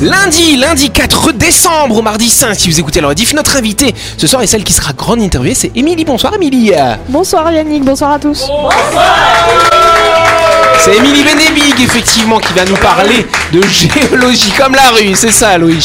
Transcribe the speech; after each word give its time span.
Lundi, 0.00 0.56
lundi 0.56 0.90
4 0.90 1.32
décembre 1.32 1.96
au 1.96 2.02
mardi 2.02 2.28
5, 2.28 2.54
si 2.54 2.70
vous 2.70 2.78
écoutez 2.78 3.00
le 3.00 3.08
rediff, 3.08 3.34
notre 3.34 3.56
invitée 3.56 3.92
ce 4.16 4.28
soir 4.28 4.42
est 4.42 4.46
celle 4.46 4.62
qui 4.62 4.72
sera 4.72 4.92
grande 4.92 5.20
interviewée, 5.20 5.54
c'est 5.54 5.72
Émilie. 5.74 6.04
Bonsoir 6.04 6.34
Émilie. 6.34 6.70
Bonsoir 7.08 7.50
Yannick, 7.50 7.84
bonsoir 7.84 8.12
à 8.12 8.18
tous. 8.20 8.48
C'est 10.78 10.96
Émilie 10.96 11.24
Benebig, 11.24 11.80
effectivement, 11.80 12.38
qui 12.38 12.52
va 12.52 12.64
nous 12.64 12.76
parler 12.76 13.26
de 13.52 13.60
géologie 13.60 14.52
comme 14.56 14.76
la 14.76 14.88
rue, 14.90 15.16
c'est 15.16 15.32
ça, 15.32 15.58
Louis. 15.58 15.84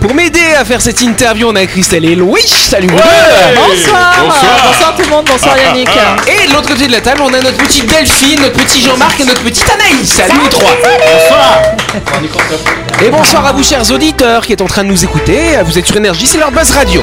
Pour 0.00 0.14
m'aider 0.14 0.54
à 0.58 0.64
faire 0.64 0.80
cette 0.80 1.00
interview, 1.02 1.48
on 1.48 1.56
a 1.56 1.66
Christelle 1.66 2.04
et 2.04 2.14
Louis. 2.14 2.46
Salut. 2.46 2.88
Bonsoir. 2.88 4.14
bonsoir. 4.22 4.94
tout 4.96 5.02
le 5.02 5.08
monde, 5.10 5.26
bonsoir 5.26 5.56
Yannick. 5.66 5.88
Et 6.26 6.46
de 6.46 6.52
l'autre 6.52 6.68
côté 6.68 6.86
de 6.86 6.92
la 6.92 7.00
table, 7.00 7.22
on 7.22 7.32
a 7.34 7.40
notre 7.40 7.56
petite 7.56 7.86
Delphine, 7.86 8.40
notre 8.40 8.54
petit 8.54 8.80
Jean-Marc 8.80 9.18
et 9.20 9.24
notre 9.24 9.42
petite 9.42 9.68
Anaïs. 9.68 10.08
Salut 10.08 10.38
vous 10.40 10.48
trois. 10.48 10.70
Bonsoir. 10.82 11.62
Et 13.04 13.10
bonsoir 13.10 13.46
à 13.46 13.52
vous, 13.52 13.64
chers 13.64 13.90
auditeurs, 13.90 14.46
qui 14.46 14.52
êtes 14.52 14.62
en 14.62 14.66
train 14.66 14.84
de 14.84 14.88
nous 14.88 15.04
écouter. 15.04 15.58
Vous 15.64 15.78
êtes 15.78 15.86
sur 15.86 15.96
Énergie, 15.96 16.26
c'est 16.26 16.38
leur 16.38 16.52
buzz 16.52 16.70
radio. 16.70 17.02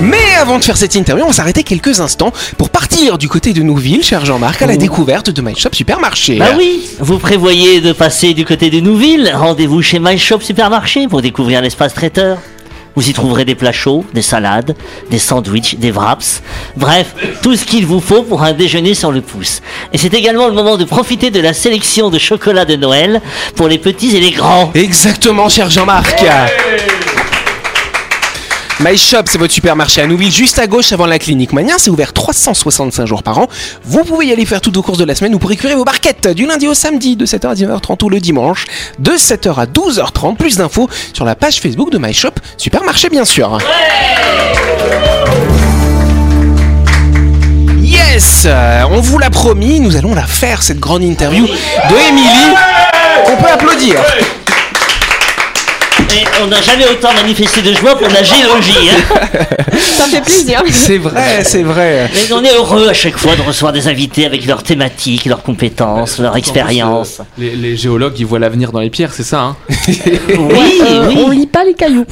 Mais 0.00 0.16
avant 0.40 0.58
de 0.58 0.64
faire 0.64 0.78
cette 0.78 0.94
interview, 0.94 1.24
on 1.24 1.28
va 1.28 1.34
s'arrêter 1.34 1.62
quelques 1.62 2.00
instants 2.00 2.32
pour 2.56 2.70
partir 2.70 3.18
du 3.18 3.28
côté 3.28 3.52
de 3.52 3.60
Nouville, 3.62 4.02
cher 4.02 4.24
Jean-Marc, 4.24 4.62
à 4.62 4.66
la 4.66 4.76
découverte 4.76 5.28
de 5.28 5.42
My 5.42 5.54
Shop 5.54 5.70
Supermarché. 5.72 6.38
Bah 6.38 6.54
oui, 6.56 6.88
vous 7.00 7.18
prévoyez 7.18 7.82
de 7.82 7.92
passer 7.92 8.32
du 8.32 8.46
côté 8.46 8.70
de 8.70 8.80
Nouville 8.80 9.30
Rendez-vous 9.34 9.82
chez 9.82 9.98
My 9.98 10.18
Shop 10.18 10.40
Supermarché 10.40 11.06
pour 11.06 11.20
découvrir 11.20 11.60
l'espace 11.60 11.92
traiteur. 11.92 12.38
Vous 12.96 13.08
y 13.08 13.12
trouverez 13.12 13.44
des 13.44 13.54
plats 13.54 13.72
chauds, 13.72 14.04
des 14.14 14.22
salades, 14.22 14.74
des 15.10 15.18
sandwichs, 15.18 15.76
des 15.76 15.92
wraps, 15.92 16.42
bref, 16.76 17.14
tout 17.42 17.54
ce 17.54 17.64
qu'il 17.64 17.86
vous 17.86 18.00
faut 18.00 18.22
pour 18.22 18.42
un 18.42 18.52
déjeuner 18.52 18.94
sur 18.94 19.12
le 19.12 19.20
pouce. 19.20 19.60
Et 19.92 19.98
c'est 19.98 20.14
également 20.14 20.48
le 20.48 20.54
moment 20.54 20.76
de 20.76 20.84
profiter 20.84 21.30
de 21.30 21.40
la 21.40 21.52
sélection 21.52 22.10
de 22.10 22.18
chocolat 22.18 22.64
de 22.64 22.76
Noël 22.76 23.20
pour 23.54 23.68
les 23.68 23.78
petits 23.78 24.16
et 24.16 24.20
les 24.20 24.32
grands. 24.32 24.70
Exactement, 24.74 25.48
cher 25.48 25.70
Jean-Marc. 25.70 26.24
My 28.82 28.96
Shop, 28.96 29.24
c'est 29.26 29.36
votre 29.36 29.52
supermarché 29.52 30.00
à 30.00 30.06
Nouville, 30.06 30.32
juste 30.32 30.58
à 30.58 30.66
gauche 30.66 30.90
avant 30.92 31.04
la 31.04 31.18
clinique 31.18 31.52
Mania. 31.52 31.74
C'est 31.76 31.90
ouvert 31.90 32.14
365 32.14 33.04
jours 33.04 33.22
par 33.22 33.38
an. 33.38 33.46
Vous 33.84 34.04
pouvez 34.04 34.28
y 34.28 34.32
aller 34.32 34.46
faire 34.46 34.62
toutes 34.62 34.74
vos 34.74 34.82
courses 34.82 34.96
de 34.96 35.04
la 35.04 35.14
semaine 35.14 35.34
ou 35.34 35.38
pour 35.38 35.50
récupérer 35.50 35.74
vos 35.74 35.84
barquettes 35.84 36.28
du 36.28 36.46
lundi 36.46 36.66
au 36.66 36.72
samedi 36.72 37.14
de 37.14 37.26
7h 37.26 37.48
à 37.48 37.54
19h30 37.54 38.02
ou 38.04 38.08
le 38.08 38.20
dimanche 38.20 38.64
de 38.98 39.12
7h 39.12 39.54
à 39.60 39.66
12h30. 39.66 40.36
Plus 40.36 40.56
d'infos 40.56 40.88
sur 41.12 41.26
la 41.26 41.34
page 41.34 41.60
Facebook 41.60 41.90
de 41.90 41.98
My 41.98 42.14
Shop 42.14 42.30
Supermarché, 42.56 43.10
bien 43.10 43.26
sûr. 43.26 43.58
Yes 47.82 48.44
euh, 48.46 48.84
On 48.90 49.02
vous 49.02 49.18
l'a 49.18 49.28
promis, 49.28 49.80
nous 49.80 49.96
allons 49.96 50.14
la 50.14 50.26
faire, 50.26 50.62
cette 50.62 50.80
grande 50.80 51.02
interview 51.02 51.46
de 51.46 52.08
Émilie. 52.08 52.56
On 53.26 53.36
peut 53.36 53.50
applaudir. 53.50 53.96
Et 56.12 56.24
on 56.42 56.46
n'a 56.48 56.60
jamais 56.60 56.86
autant 56.88 57.12
manifesté 57.14 57.62
de 57.62 57.72
joie 57.74 57.94
pour 57.96 58.08
la 58.08 58.22
géologie. 58.22 58.90
Hein. 58.90 59.16
Ça 59.96 60.04
fait 60.06 60.20
plaisir. 60.20 60.62
C'est 60.70 60.98
vrai, 60.98 61.42
c'est 61.44 61.62
vrai. 61.62 62.10
Mais 62.12 62.32
on 62.32 62.42
est 62.44 62.52
heureux 62.54 62.88
à 62.88 62.92
chaque 62.94 63.16
fois 63.16 63.36
de 63.36 63.42
recevoir 63.42 63.72
des 63.72 63.86
invités 63.88 64.26
avec 64.26 64.44
leurs 64.46 64.62
thématiques, 64.62 65.24
leurs 65.26 65.42
compétences, 65.42 66.18
leur 66.18 66.36
expérience. 66.36 67.20
Les, 67.38 67.50
les 67.54 67.76
géologues, 67.76 68.18
ils 68.18 68.26
voient 68.26 68.38
l'avenir 68.38 68.72
dans 68.72 68.80
les 68.80 68.90
pierres, 68.90 69.12
c'est 69.12 69.22
ça 69.22 69.40
hein 69.40 69.56
Oui, 69.88 70.80
Euh, 70.82 71.06
oui. 71.08 71.18
On 71.24 71.30
lit 71.30 71.46
pas 71.46 71.64
les 71.64 71.74
cailloux. 71.74 72.04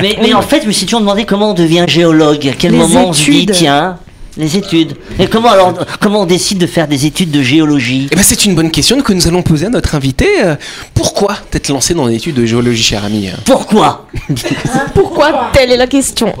Mais, 0.00 0.16
mais 0.22 0.32
en 0.34 0.42
fait, 0.42 0.62
je 0.62 0.66
me 0.68 0.72
suis 0.72 0.86
toujours 0.86 1.00
demandé 1.00 1.24
comment 1.24 1.50
on 1.50 1.54
devient 1.54 1.84
géologue. 1.86 2.48
À 2.48 2.52
quel 2.58 2.72
Les 2.72 2.78
moment 2.78 3.08
on 3.08 3.12
se 3.12 3.30
dit, 3.30 3.46
tiens, 3.46 3.96
les 4.40 4.56
études. 4.56 4.96
Et 5.18 5.26
comment 5.28 5.50
alors, 5.50 5.74
comment 6.00 6.22
on 6.22 6.26
décide 6.26 6.58
de 6.58 6.66
faire 6.66 6.88
des 6.88 7.06
études 7.06 7.30
de 7.30 7.42
géologie 7.42 8.08
Eh 8.10 8.16
ben, 8.16 8.22
c'est 8.22 8.44
une 8.46 8.54
bonne 8.54 8.70
question 8.70 9.00
que 9.00 9.12
nous 9.12 9.28
allons 9.28 9.42
poser 9.42 9.66
à 9.66 9.70
notre 9.70 9.94
invité. 9.94 10.26
Euh, 10.44 10.56
Pourquoi 10.94 11.36
t'être 11.50 11.68
lancé 11.68 11.94
dans 11.94 12.06
l'étude 12.06 12.34
de 12.34 12.44
géologie, 12.46 12.82
cher 12.82 13.04
ami? 13.04 13.28
Pourquoi? 13.44 14.06
Pourquoi? 14.94 15.50
Telle 15.52 15.70
est 15.70 15.76
la 15.76 15.86
question. 15.86 16.32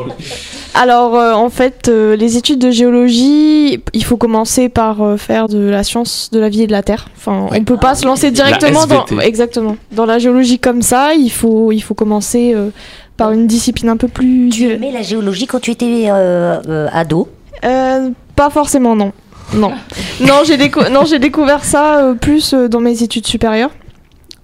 Alors, 0.74 1.16
euh, 1.16 1.32
en 1.32 1.50
fait, 1.50 1.88
euh, 1.88 2.14
les 2.16 2.36
études 2.36 2.60
de 2.60 2.70
géologie, 2.70 3.82
il 3.92 4.04
faut 4.04 4.16
commencer 4.16 4.68
par 4.68 5.02
euh, 5.02 5.16
faire 5.16 5.48
de 5.48 5.58
la 5.58 5.82
science 5.82 6.30
de 6.32 6.38
la 6.38 6.48
vie 6.48 6.62
et 6.62 6.66
de 6.68 6.72
la 6.72 6.82
terre. 6.82 7.08
Enfin, 7.16 7.48
Ouais. 7.50 7.58
on 7.60 7.64
peut 7.64 7.76
pas 7.76 7.94
se 7.96 8.06
lancer 8.06 8.30
directement 8.30 8.86
dans 8.86 9.04
exactement 9.20 9.76
dans 9.92 10.06
la 10.06 10.18
géologie 10.20 10.58
comme 10.60 10.82
ça. 10.82 11.12
Il 11.14 11.30
faut 11.30 11.72
il 11.72 11.80
faut 11.80 11.94
commencer 11.94 12.52
euh, 12.54 12.70
par 13.16 13.32
une 13.32 13.46
discipline 13.48 13.88
un 13.88 13.96
peu 13.96 14.06
plus. 14.08 14.48
Tu 14.50 14.70
aimais 14.70 14.92
la 14.92 15.02
géologie 15.02 15.46
quand 15.46 15.58
tu 15.60 15.72
étais 15.72 16.04
euh, 16.08 16.60
euh, 16.68 16.88
ado? 16.92 17.28
Euh, 17.64 18.10
pas 18.36 18.50
forcément, 18.50 18.96
non. 18.96 19.12
Non, 19.54 19.72
non 20.20 20.42
j'ai 20.44 21.18
découvert 21.18 21.64
ça 21.64 21.98
euh, 21.98 22.14
plus 22.14 22.54
euh, 22.54 22.68
dans 22.68 22.80
mes 22.80 23.02
études 23.02 23.26
supérieures. 23.26 23.70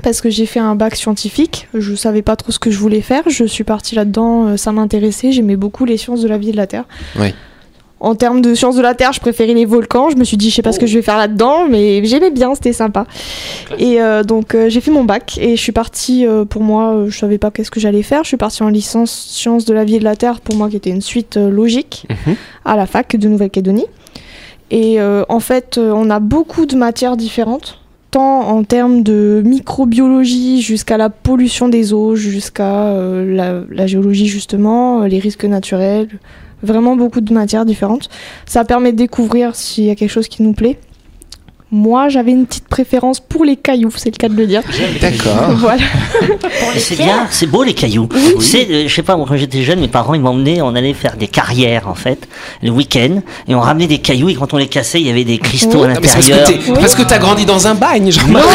Parce 0.02 0.20
que 0.20 0.28
j'ai 0.30 0.46
fait 0.46 0.60
un 0.60 0.74
bac 0.74 0.94
scientifique, 0.94 1.68
je 1.74 1.94
savais 1.94 2.22
pas 2.22 2.36
trop 2.36 2.52
ce 2.52 2.58
que 2.58 2.70
je 2.70 2.78
voulais 2.78 3.00
faire, 3.00 3.22
je 3.28 3.44
suis 3.44 3.64
partie 3.64 3.94
là-dedans, 3.94 4.46
euh, 4.46 4.56
ça 4.56 4.70
m'intéressait, 4.70 5.32
j'aimais 5.32 5.56
beaucoup 5.56 5.84
les 5.84 5.96
sciences 5.96 6.20
de 6.20 6.28
la 6.28 6.38
vie 6.38 6.50
et 6.50 6.52
de 6.52 6.56
la 6.56 6.66
Terre. 6.66 6.84
Oui. 7.18 7.34
En 7.98 8.14
termes 8.14 8.42
de 8.42 8.54
sciences 8.54 8.76
de 8.76 8.82
la 8.82 8.94
Terre, 8.94 9.12
je 9.14 9.20
préférais 9.20 9.54
les 9.54 9.64
volcans, 9.64 10.10
je 10.10 10.16
me 10.16 10.24
suis 10.24 10.36
dit 10.36 10.50
je 10.50 10.54
sais 10.56 10.62
pas 10.62 10.72
ce 10.72 10.78
que 10.78 10.86
je 10.86 10.94
vais 10.98 11.02
faire 11.02 11.16
là-dedans, 11.16 11.66
mais 11.68 12.04
j'aimais 12.04 12.30
bien, 12.30 12.54
c'était 12.54 12.74
sympa. 12.74 13.06
Et 13.78 14.02
euh, 14.02 14.22
donc 14.22 14.54
euh, 14.54 14.68
j'ai 14.68 14.82
fait 14.82 14.90
mon 14.90 15.04
bac 15.04 15.38
et 15.40 15.56
je 15.56 15.62
suis 15.62 15.72
partie, 15.72 16.26
euh, 16.26 16.44
pour 16.44 16.62
moi, 16.62 17.04
je 17.08 17.16
savais 17.18 17.38
pas 17.38 17.50
qu'est-ce 17.50 17.70
que 17.70 17.80
j'allais 17.80 18.02
faire, 18.02 18.22
je 18.22 18.28
suis 18.28 18.36
partie 18.36 18.62
en 18.62 18.68
licence 18.68 19.10
sciences 19.10 19.64
de 19.64 19.72
la 19.72 19.84
vie 19.84 19.96
et 19.96 19.98
de 19.98 20.04
la 20.04 20.14
Terre, 20.14 20.40
pour 20.40 20.56
moi 20.56 20.68
qui 20.68 20.76
était 20.76 20.90
une 20.90 21.00
suite 21.00 21.36
logique 21.36 22.06
Mhm. 22.26 22.34
à 22.66 22.76
la 22.76 22.86
fac 22.86 23.16
de 23.16 23.28
Nouvelle-Calédonie. 23.28 23.86
Et 24.70 24.98
en 25.00 25.40
fait, 25.40 25.78
on 25.78 26.10
a 26.10 26.18
beaucoup 26.20 26.66
de 26.66 26.76
matières 26.76 27.16
différentes, 27.16 27.78
tant 28.10 28.40
en 28.48 28.64
termes 28.64 29.02
de 29.02 29.42
microbiologie 29.44 30.60
jusqu'à 30.62 30.96
la 30.96 31.10
pollution 31.10 31.68
des 31.68 31.92
eaux, 31.92 32.16
jusqu'à 32.16 32.86
euh, 32.88 33.34
la, 33.36 33.62
la 33.70 33.86
géologie 33.86 34.26
justement, 34.26 35.02
les 35.04 35.18
risques 35.18 35.44
naturels, 35.44 36.08
vraiment 36.66 36.96
beaucoup 36.96 37.20
de 37.20 37.32
matières 37.32 37.64
différentes. 37.64 38.08
Ça 38.44 38.64
permet 38.64 38.92
de 38.92 38.98
découvrir 38.98 39.56
s'il 39.56 39.84
y 39.84 39.90
a 39.90 39.94
quelque 39.94 40.10
chose 40.10 40.28
qui 40.28 40.42
nous 40.42 40.52
plaît. 40.52 40.78
Moi, 41.72 42.08
j'avais 42.08 42.30
une 42.30 42.46
petite 42.46 42.68
préférence 42.68 43.18
pour 43.18 43.44
les 43.44 43.56
cailloux, 43.56 43.90
c'est 43.96 44.10
le 44.12 44.16
cas 44.16 44.28
de 44.28 44.36
le 44.36 44.46
dire. 44.46 44.62
D'accord. 45.00 45.50
voilà. 45.56 45.82
Et 46.76 46.78
C'est 46.78 46.94
bien, 46.94 47.26
c'est 47.30 47.46
beau 47.46 47.64
les 47.64 47.74
cailloux. 47.74 48.08
Tu 48.38 48.40
sais, 48.44 48.68
euh, 48.70 48.84
je 48.86 48.94
sais 48.94 49.02
pas, 49.02 49.16
moi 49.16 49.26
quand 49.28 49.36
j'étais 49.36 49.62
jeune, 49.62 49.80
mes 49.80 49.88
parents 49.88 50.14
ils 50.14 50.20
m'emmenaient, 50.20 50.62
on 50.62 50.76
allait 50.76 50.94
faire 50.94 51.16
des 51.16 51.26
carrières 51.26 51.88
en 51.88 51.96
fait, 51.96 52.28
le 52.62 52.70
week-end, 52.70 53.20
et 53.48 53.54
on 53.56 53.60
ramenait 53.60 53.88
des 53.88 53.98
cailloux 53.98 54.28
et 54.28 54.34
quand 54.34 54.54
on 54.54 54.58
les 54.58 54.68
cassait, 54.68 55.00
il 55.00 55.08
y 55.08 55.10
avait 55.10 55.24
des 55.24 55.38
cristaux 55.38 55.82
à 55.82 55.94
c'est 55.94 56.00
parce 56.00 56.14
que 56.14 56.30
l'intérieur. 56.30 56.78
parce 56.78 56.94
que 56.94 57.02
t'as 57.02 57.18
grandi 57.18 57.44
dans 57.44 57.66
un 57.66 57.74
bagne, 57.74 58.12
Jean-Marc. 58.12 58.44
Non, 58.44 58.50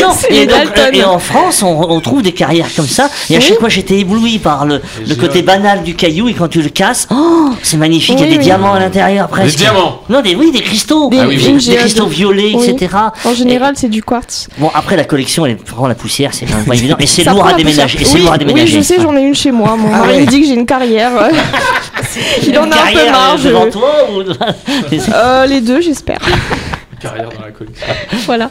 non, 0.00 0.12
C'est 0.18 0.30
et, 0.30 0.40
les 0.40 0.46
donc, 0.46 0.56
Dalton. 0.74 0.84
euh, 0.94 0.98
et 0.98 1.04
en 1.04 1.18
France, 1.20 1.62
on, 1.62 1.90
on 1.90 2.00
trouve 2.00 2.22
des 2.22 2.32
carrières 2.32 2.68
comme 2.74 2.86
ça. 2.86 3.08
Et 3.30 3.36
à 3.36 3.40
chaque 3.40 3.58
fois, 3.58 3.68
j'étais 3.68 3.98
ébloui 4.00 4.38
par 4.38 4.66
le, 4.66 4.80
le 5.08 5.14
côté 5.14 5.42
banal 5.42 5.82
du 5.82 5.94
caillou. 5.94 6.28
Et 6.28 6.34
quand 6.34 6.48
tu 6.48 6.60
le 6.60 6.68
casses, 6.68 7.06
oh, 7.10 7.50
c'est 7.62 7.76
magnifique. 7.76 8.16
il 8.18 8.20
y 8.20 8.24
a 8.24 8.26
Oui, 8.26 8.32
des 8.32 8.38
oui. 8.38 8.44
diamants 8.44 8.74
à 8.74 8.80
l'intérieur 8.80 9.28
presque. 9.28 9.56
Des 9.58 9.64
diamants 9.64 10.00
Non, 10.08 10.20
des, 10.20 10.34
oui, 10.34 10.50
des 10.50 10.60
cristaux. 10.60 11.08
Des- 11.10 11.18
Ah 11.18 11.26
Des, 11.54 11.60
j'ai- 11.60 11.76
cristaux 11.76 12.06
violets, 12.06 12.52
oui. 12.54 12.68
etc. 12.70 12.94
En 13.24 13.34
général, 13.34 13.74
c'est 13.76 13.88
du 13.88 14.02
quartz. 14.02 14.48
Et- 14.56 14.60
bon, 14.60 14.70
après, 14.74 14.96
la 14.96 15.04
collection, 15.04 15.46
elle 15.46 15.56
prend 15.56 15.86
la 15.86 15.94
poussière, 15.94 16.32
c'est 16.34 16.46
pas 16.46 16.74
évident. 16.74 16.96
Et 16.98 17.06
c'est 17.06 17.24
lourd 17.24 17.46
à 17.46 17.54
déménager. 17.54 18.00
Et 18.00 18.04
c'est 18.04 18.16
oui, 18.18 18.22
lourd 18.24 18.32
à 18.32 18.38
déménager. 18.38 18.64
Oui, 18.76 18.82
je 18.82 18.86
sais, 18.86 19.00
j'en 19.00 19.16
ai 19.16 19.22
une 19.22 19.34
chez 19.34 19.50
moi. 19.52 19.76
Mon 19.76 19.88
Ah 19.92 19.98
mari 19.98 20.12
ouais. 20.16 20.20
me 20.22 20.26
dit 20.26 20.40
que 20.40 20.46
j'ai 20.46 20.54
une 20.54 20.66
carrière. 20.66 21.12
Il 22.46 22.58
en 22.58 22.70
a 22.70 22.74
un 22.74 22.92
peu 22.92 23.10
marre. 23.10 23.34
euh, 23.34 23.38
je- 23.38 23.48
devant 23.48 23.70
toi 23.70 23.90
ou... 24.12 24.20
Euh, 25.14 25.46
les 25.46 25.60
deux, 25.60 25.80
j'espère. 25.80 26.18
Carrière 27.00 27.28
dans 27.30 27.44
la 27.44 27.50
collection. 27.50 27.86
voilà. 28.26 28.50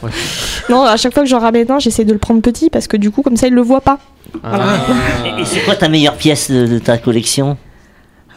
Non, 0.68 0.82
à 0.84 0.96
chaque 0.96 1.14
fois 1.14 1.22
que 1.22 1.28
j'en 1.28 1.38
ramène 1.38 1.70
un, 1.70 1.78
j'essaie 1.78 2.04
de 2.04 2.12
le 2.12 2.18
prendre 2.18 2.40
petit 2.42 2.70
parce 2.70 2.86
que 2.86 2.96
du 2.96 3.10
coup, 3.10 3.22
comme 3.22 3.36
ça, 3.36 3.46
il 3.46 3.54
le 3.54 3.62
voit 3.62 3.80
pas. 3.80 3.98
Et- 4.34 5.40
Et 5.40 5.44
c'est 5.44 5.60
quoi 5.60 5.74
ta 5.76 5.88
meilleure 5.88 6.14
pièce 6.16 6.50
de, 6.50 6.66
de 6.66 6.78
ta 6.78 6.98
collection? 6.98 7.56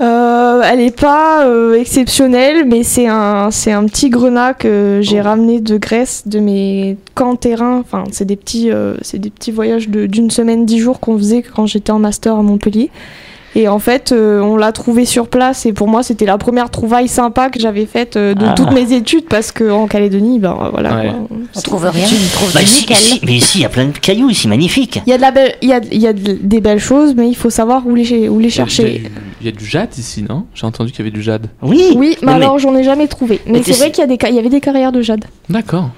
Euh, 0.01 0.61
elle 0.65 0.81
est 0.81 0.97
pas 0.99 1.45
euh, 1.45 1.79
exceptionnelle, 1.79 2.65
mais 2.67 2.83
c'est 2.83 3.07
un, 3.07 3.49
c'est 3.51 3.71
un 3.71 3.85
petit 3.85 4.09
grenat 4.09 4.53
que 4.53 4.99
j'ai 5.01 5.21
ramené 5.21 5.61
de 5.61 5.77
Grèce, 5.77 6.23
de 6.25 6.39
mes 6.39 6.97
camps 7.13 7.35
terrain. 7.37 7.79
Enfin, 7.79 8.03
c'est 8.11 8.25
des 8.25 8.35
petits, 8.35 8.71
euh, 8.71 8.95
c'est 9.01 9.19
des 9.19 9.29
petits 9.29 9.51
voyages 9.51 9.87
de- 9.89 10.05
d'une 10.05 10.31
semaine, 10.31 10.65
dix 10.65 10.79
jours 10.79 10.99
qu'on 10.99 11.17
faisait 11.17 11.41
quand 11.43 11.65
j'étais 11.65 11.91
en 11.91 11.99
master 11.99 12.35
à 12.35 12.41
Montpellier. 12.41 12.89
Et 13.57 13.69
en 13.69 13.79
fait, 13.79 14.11
euh, 14.11 14.41
on 14.41 14.57
l'a 14.57 14.73
trouvé 14.73 15.05
sur 15.05 15.29
place 15.29 15.65
et 15.65 15.71
pour 15.71 15.87
moi, 15.87 16.03
c'était 16.03 16.25
la 16.25 16.37
première 16.37 16.69
trouvaille 16.69 17.07
sympa 17.07 17.49
que 17.49 17.57
j'avais 17.57 17.85
faite 17.85 18.17
euh, 18.17 18.33
de 18.33 18.43
Ah. 18.49 18.53
toutes 18.53 18.73
mes 18.73 18.91
études 18.91 19.27
parce 19.29 19.53
qu'en 19.53 19.87
Calédonie, 19.87 20.39
ben 20.39 20.57
voilà. 20.73 20.93
Ouais. 20.97 21.07
quoi, 21.07 21.37
On 21.55 21.61
trouve 21.61 21.85
rien, 21.85 22.05
Tu- 22.05 22.15
Bah, 22.53 22.59
mais 23.25 23.31
ici, 23.33 23.59
il 23.59 23.61
y 23.61 23.65
a 23.65 23.69
plein 23.69 23.85
de 23.85 23.97
cailloux, 23.97 24.29
ici, 24.29 24.49
magnifique. 24.49 24.99
Il 25.07 25.09
y 25.09 25.13
a 25.13 25.15
de 25.15 25.21
la 25.21 25.31
belle, 25.31 25.55
il 25.61 25.69
y 25.69 25.71
a, 25.73 25.79
il 25.89 26.01
y 26.01 26.05
a 26.07 26.11
de- 26.11 26.37
des 26.41 26.59
belles 26.59 26.79
choses, 26.81 27.13
mais 27.15 27.29
il 27.29 27.33
faut 27.35 27.49
savoir 27.49 27.87
où 27.87 27.95
les, 27.95 28.27
où 28.27 28.39
les 28.39 28.47
a 28.49 28.51
chercher. 28.51 29.03
Y 29.41 29.47
a 29.47 29.51
du 29.51 29.65
jade 29.65 29.97
ici, 29.97 30.23
non? 30.27 30.45
J'ai 30.53 30.65
entendu 30.65 30.91
qu'il 30.91 30.99
y 30.99 31.01
avait 31.07 31.11
du 31.15 31.21
jade. 31.21 31.47
Oui. 31.61 31.93
Oui, 31.95 32.17
mais 32.21 32.31
alors 32.33 32.57
j'en 32.59 32.75
ai 32.75 32.83
jamais 32.83 33.07
trouvé. 33.07 33.41
Mais 33.45 33.53
Mais 33.53 33.63
c'est 33.63 33.73
vrai 33.73 33.91
qu'il 33.91 34.01
y, 34.01 34.03
a 34.03 34.07
des 34.07 34.17
ca- 34.19 34.29
il 34.29 34.35
y 34.35 34.39
avait 34.39 34.49
des 34.49 34.61
carrières 34.61 34.91
de 34.91 35.01
jade. 35.01 35.25
D'accord. 35.49 35.89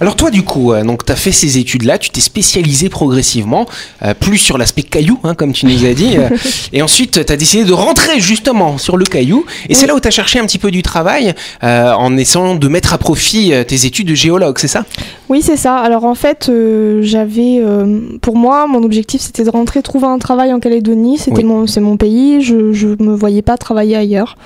Alors 0.00 0.16
toi 0.16 0.30
du 0.30 0.42
coup, 0.42 0.72
euh, 0.72 0.82
donc 0.84 1.04
tu 1.04 1.12
as 1.12 1.16
fait 1.16 1.32
ces 1.32 1.58
études-là, 1.58 1.98
tu 1.98 2.10
t'es 2.10 2.20
spécialisé 2.20 2.88
progressivement, 2.88 3.66
euh, 4.02 4.14
plus 4.14 4.38
sur 4.38 4.58
l'aspect 4.58 4.82
caillou, 4.82 5.18
hein, 5.24 5.34
comme 5.34 5.52
tu 5.52 5.66
nous 5.66 5.84
as 5.84 5.94
dit, 5.94 6.16
euh, 6.16 6.28
et 6.72 6.82
ensuite 6.82 7.24
tu 7.24 7.32
as 7.32 7.36
décidé 7.36 7.64
de 7.64 7.72
rentrer 7.72 8.20
justement 8.20 8.78
sur 8.78 8.96
le 8.96 9.04
caillou, 9.04 9.44
et 9.68 9.74
c'est 9.74 9.86
là 9.86 9.94
où 9.94 10.00
tu 10.00 10.08
as 10.08 10.10
cherché 10.10 10.38
un 10.38 10.46
petit 10.46 10.58
peu 10.58 10.70
du 10.70 10.82
travail 10.82 11.34
euh, 11.62 11.92
en 11.92 12.16
essayant 12.16 12.54
de 12.54 12.68
mettre 12.68 12.92
à 12.94 12.98
profit 12.98 13.52
euh, 13.52 13.64
tes 13.64 13.86
études 13.86 14.08
de 14.08 14.14
géologue, 14.14 14.58
c'est 14.58 14.68
ça? 14.68 14.84
Oui, 15.28 15.42
c'est 15.42 15.56
ça. 15.56 15.76
Alors 15.78 16.04
en 16.04 16.14
fait, 16.14 16.48
euh, 16.48 17.00
j'avais, 17.02 17.58
euh, 17.60 18.00
pour 18.22 18.36
moi, 18.36 18.66
mon 18.68 18.82
objectif 18.84 19.20
c'était 19.20 19.42
de 19.44 19.50
rentrer, 19.50 19.82
trouver 19.82 20.06
un 20.06 20.18
travail 20.18 20.52
en 20.52 20.60
Calédonie. 20.60 21.18
C'était 21.18 21.38
Oui. 21.38 21.44
mon, 21.44 21.66
c'est 21.66 21.80
mon 21.80 21.96
pays. 21.96 22.42
Je, 22.42 22.72
je 22.72 22.88
me 23.00 23.14
voyais 23.14 23.42
pas 23.42 23.56
travailler 23.56 23.96
ailleurs. 23.96 24.36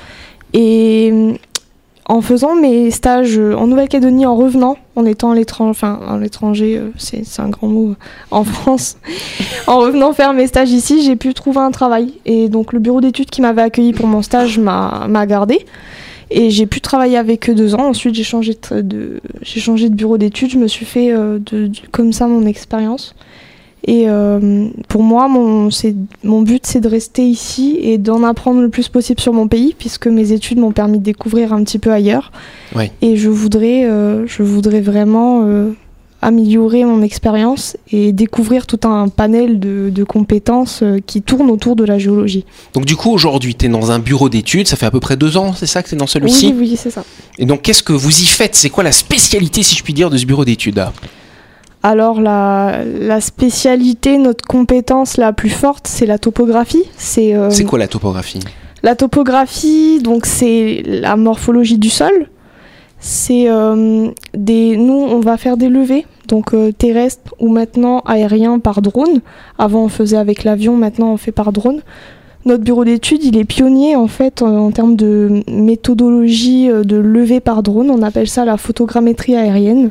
Et 0.54 1.12
en 2.10 2.22
faisant 2.22 2.56
mes 2.56 2.90
stages 2.90 3.38
euh, 3.38 3.54
en 3.54 3.68
Nouvelle-Calédonie, 3.68 4.26
en 4.26 4.34
revenant, 4.34 4.76
en 4.96 5.06
étant 5.06 5.30
à 5.30 5.36
l'étranger, 5.36 5.70
enfin 5.70 6.00
à 6.08 6.18
l'étranger, 6.18 6.76
euh, 6.76 6.90
c'est, 6.98 7.22
un 7.38 7.48
grand 7.48 7.68
mot, 7.68 7.90
euh, 7.90 7.94
en 8.32 8.42
France, 8.42 8.98
en 9.68 9.78
revenant 9.78 10.12
faire 10.12 10.32
mes 10.32 10.48
stages 10.48 10.72
ici, 10.72 11.04
j'ai 11.04 11.14
pu 11.14 11.32
trouver 11.34 11.60
un 11.60 11.70
travail. 11.70 12.14
Et 12.26 12.48
donc 12.48 12.72
le 12.72 12.80
bureau 12.80 13.00
d'études 13.00 13.30
qui 13.30 13.40
m'avait 13.40 13.62
accueilli 13.62 13.92
pour 13.92 14.08
mon 14.08 14.22
stage 14.22 14.58
m'a, 14.58 15.26
gardé. 15.26 15.64
Et 16.32 16.50
j'ai 16.50 16.66
pu 16.66 16.80
travailler 16.80 17.16
avec 17.16 17.48
eux 17.48 17.54
deux 17.54 17.76
ans. 17.76 17.86
Ensuite, 17.88 18.16
j'ai 18.16 18.24
changé 18.24 18.58
de, 18.72 19.20
changé 19.44 19.88
de 19.88 19.94
bureau 19.94 20.18
d'études. 20.18 20.50
Je 20.50 20.58
me 20.58 20.66
suis 20.66 20.86
fait 20.86 21.12
de, 21.12 21.70
comme 21.92 22.12
ça 22.12 22.26
mon 22.26 22.44
expérience. 22.46 23.14
Et 23.86 24.04
euh, 24.08 24.68
pour 24.88 25.02
moi, 25.02 25.28
mon, 25.28 25.70
but, 26.42 26.66
c'est 26.66 26.80
de 26.80 26.88
rester 26.88 27.24
ici 27.24 27.78
et 27.80 27.98
d'en 27.98 28.22
apprendre 28.24 28.60
le 28.60 28.68
plus 28.68 28.88
possible 28.88 29.20
sur 29.20 29.32
mon 29.32 29.48
pays, 29.48 29.74
puisque 29.78 30.06
mes 30.06 30.32
études 30.32 30.58
m'ont 30.58 30.72
permis 30.72 30.98
de 30.98 31.04
découvrir 31.04 31.52
un 31.52 31.64
petit 31.64 31.78
peu 31.78 31.92
ailleurs. 31.92 32.30
Et 33.02 33.16
je 33.16 33.28
voudrais, 33.28 33.84
euh, 33.84 34.26
je 34.26 34.42
voudrais 34.42 34.80
vraiment 34.80 35.42
euh, 35.44 35.70
améliorer 36.22 36.84
mon 36.84 37.02
expérience 37.02 37.76
et 37.90 38.12
découvrir 38.12 38.66
tout 38.66 38.80
un 38.84 39.08
panel 39.08 39.58
de, 39.58 39.90
de 39.90 40.04
compétences 40.04 40.84
qui 41.06 41.22
tournent 41.22 41.50
autour 41.50 41.74
de 41.74 41.84
la 41.84 41.98
géologie. 41.98 42.44
Donc 42.74 42.84
du 42.84 42.94
coup 42.94 43.10
aujourd'hui 43.10 43.54
tu 43.54 43.66
es 43.66 43.68
dans 43.68 43.90
un 43.90 43.98
bureau 43.98 44.28
d'études, 44.28 44.68
ça 44.68 44.76
fait 44.76 44.86
à 44.86 44.90
peu 44.90 45.00
près 45.00 45.16
deux 45.16 45.38
ans, 45.38 45.54
c'est 45.54 45.66
ça 45.66 45.82
que 45.82 45.88
tu 45.88 45.94
es 45.94 45.98
dans 45.98 46.06
celui-ci? 46.06 46.48
Oui, 46.48 46.70
oui, 46.70 46.76
c'est 46.76 46.90
ça. 46.90 47.04
Et 47.38 47.46
donc 47.46 47.62
qu'est-ce 47.62 47.82
que 47.82 47.94
vous 47.94 48.20
y 48.20 48.26
faites? 48.26 48.54
C'est 48.54 48.68
quoi 48.68 48.84
la 48.84 48.92
spécialité 48.92 49.62
si 49.62 49.74
je 49.76 49.82
puis 49.82 49.94
dire 49.94 50.10
de 50.10 50.18
ce 50.18 50.26
bureau 50.26 50.44
d'études 50.44 50.84
Alors 51.82 52.20
la, 52.20 52.80
la 52.84 53.20
spécialité, 53.20 54.18
notre 54.18 54.44
compétence 54.44 55.16
la 55.16 55.32
plus 55.32 55.48
forte, 55.48 55.86
c'est 55.86 56.06
la 56.06 56.18
topographie. 56.18 56.84
C'est 56.96 57.34
euh, 57.34 57.50
quoi 57.66 57.78
la 57.78 57.88
topographie? 57.88 58.40
la 58.82 58.96
topographie, 58.96 60.00
donc 60.00 60.26
c'est 60.26 60.82
la 60.86 61.16
morphologie 61.16 61.78
du 61.78 61.90
sol. 61.90 62.28
C'est 62.98 63.48
euh, 63.48 64.10
des, 64.34 64.76
nous 64.76 64.92
on 64.92 65.20
va 65.20 65.38
faire 65.38 65.56
des 65.56 65.70
levées, 65.70 66.06
donc 66.28 66.52
euh, 66.52 66.70
terrestres 66.70 67.34
ou 67.38 67.48
maintenant 67.48 68.00
aériens 68.00 68.58
par 68.58 68.82
drone. 68.82 69.20
Avant 69.58 69.84
on 69.84 69.88
faisait 69.88 70.18
avec 70.18 70.44
l'avion, 70.44 70.76
maintenant 70.76 71.12
on 71.12 71.16
fait 71.16 71.32
par 71.32 71.50
drone. 71.50 71.80
Notre 72.44 72.62
bureau 72.62 72.84
d'études, 72.84 73.24
il 73.24 73.38
est 73.38 73.44
pionnier 73.44 73.96
en 73.96 74.06
fait 74.06 74.42
en, 74.42 74.70
termes 74.70 74.96
de 74.96 75.42
méthodologie 75.48 76.68
de 76.68 76.96
levée 76.96 77.40
par 77.40 77.62
drone. 77.62 77.90
On 77.90 78.02
appelle 78.02 78.28
ça 78.28 78.46
la 78.46 78.56
photogrammétrie 78.56 79.36
aérienne. 79.36 79.90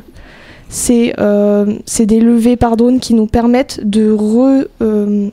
C'est 0.72 1.14
euh, 1.18 1.66
c'est 1.84 2.06
des 2.06 2.20
levées 2.20 2.56
par 2.56 2.76
drone 2.76 3.00
qui 3.00 3.14
nous 3.14 3.26
permettent 3.26 3.80
de 3.84 4.10
re, 4.12 4.64
euh, 4.82 5.28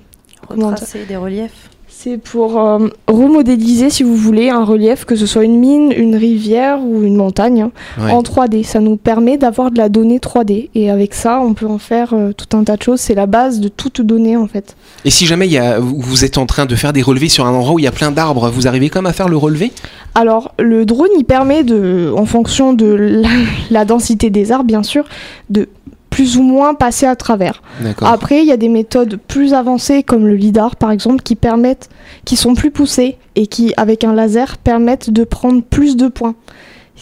Retracer 0.49 1.05
des 1.07 1.15
reliefs. 1.17 1.69
c'est 1.89 2.17
pour 2.17 2.59
euh, 2.59 2.87
remodéliser, 3.07 3.89
si 3.89 4.03
vous 4.03 4.15
voulez, 4.15 4.49
un 4.49 4.63
relief, 4.63 5.03
que 5.03 5.15
ce 5.15 5.25
soit 5.25 5.43
une 5.43 5.59
mine, 5.59 5.91
une 5.91 6.15
rivière 6.15 6.79
ou 6.81 7.03
une 7.03 7.15
montagne, 7.17 7.61
hein, 7.63 7.71
Ouais. 8.01 8.11
en 8.11 8.21
3D. 8.21 8.63
Ça 8.63 8.79
nous 8.79 8.95
permet 8.97 9.37
d'avoir 9.37 9.71
de 9.71 9.77
la 9.77 9.89
donnée 9.89 10.19
3D. 10.19 10.69
Et 10.73 10.89
avec 10.89 11.13
ça, 11.13 11.41
on 11.41 11.53
peut 11.53 11.65
en 11.67 11.79
faire 11.79 12.13
euh, 12.13 12.31
tout 12.31 12.55
un 12.57 12.63
tas 12.63 12.77
de 12.77 12.83
choses. 12.83 13.01
C'est 13.01 13.15
la 13.15 13.25
base 13.25 13.59
de 13.59 13.67
toute 13.67 13.99
donnée, 14.01 14.37
en 14.37 14.47
fait. 14.47 14.75
Et 15.05 15.09
si 15.09 15.25
jamais 15.25 15.47
y 15.49 15.57
a, 15.57 15.79
vous 15.79 16.23
êtes 16.23 16.37
en 16.37 16.45
train 16.45 16.65
de 16.65 16.75
faire 16.75 16.93
des 16.93 17.01
relevés 17.01 17.29
sur 17.29 17.45
un 17.45 17.51
endroit 17.53 17.73
où 17.73 17.79
il 17.79 17.83
y 17.83 17.87
a 17.87 17.91
plein 17.91 18.11
d'arbres, 18.11 18.49
vous 18.49 18.67
arrivez 18.67 18.89
quand 18.89 19.01
même 19.01 19.09
à 19.09 19.13
faire 19.13 19.27
le 19.29 19.37
relevé? 19.37 19.71
Alors, 20.17 20.55
le 20.57 20.83
drone, 20.83 21.11
il 21.15 21.25
permet, 21.25 21.63
de, 21.63 22.11
en 22.17 22.25
fonction 22.25 22.73
de 22.73 22.87
la, 22.87 23.29
la 23.69 23.85
densité 23.85 24.31
des 24.31 24.51
arbres, 24.51 24.65
bien 24.65 24.81
sûr, 24.81 25.05
de 25.51 25.69
plus 26.09 26.37
ou 26.37 26.41
moins 26.41 26.73
passer 26.73 27.05
à 27.05 27.15
travers. 27.15 27.61
Après, 28.01 28.41
il 28.41 28.47
y 28.47 28.51
a 28.51 28.57
des 28.57 28.69
méthodes 28.69 29.19
plus 29.27 29.53
avancées 29.53 30.01
comme 30.01 30.25
le 30.25 30.33
lidar 30.33 30.75
par 30.75 30.89
exemple 30.89 31.21
qui 31.21 31.35
permettent 31.35 31.89
qui 32.25 32.35
sont 32.35 32.55
plus 32.55 32.71
poussées 32.71 33.17
et 33.35 33.45
qui 33.45 33.71
avec 33.77 34.03
un 34.03 34.13
laser 34.13 34.57
permettent 34.57 35.11
de 35.11 35.23
prendre 35.23 35.61
plus 35.61 35.95
de 35.95 36.07
points. 36.07 36.33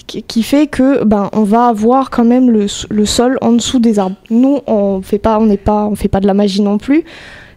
Qui, 0.07 0.43
fait 0.43 0.67
que 0.67 1.03
ben 1.03 1.29
on 1.33 1.43
va 1.43 1.67
avoir 1.67 2.09
quand 2.09 2.25
même 2.25 2.49
le, 2.51 2.67
le 2.89 3.05
sol 3.05 3.37
en 3.41 3.53
dessous 3.53 3.79
des 3.79 3.97
arbres. 3.97 4.17
Nous 4.29 4.59
on 4.67 5.01
fait 5.01 5.19
pas 5.19 5.39
on 5.39 5.45
n'est 5.45 5.57
pas 5.57 5.85
on 5.85 5.95
fait 5.95 6.09
pas 6.09 6.19
de 6.19 6.27
la 6.27 6.33
magie 6.33 6.61
non 6.61 6.77
plus. 6.77 7.05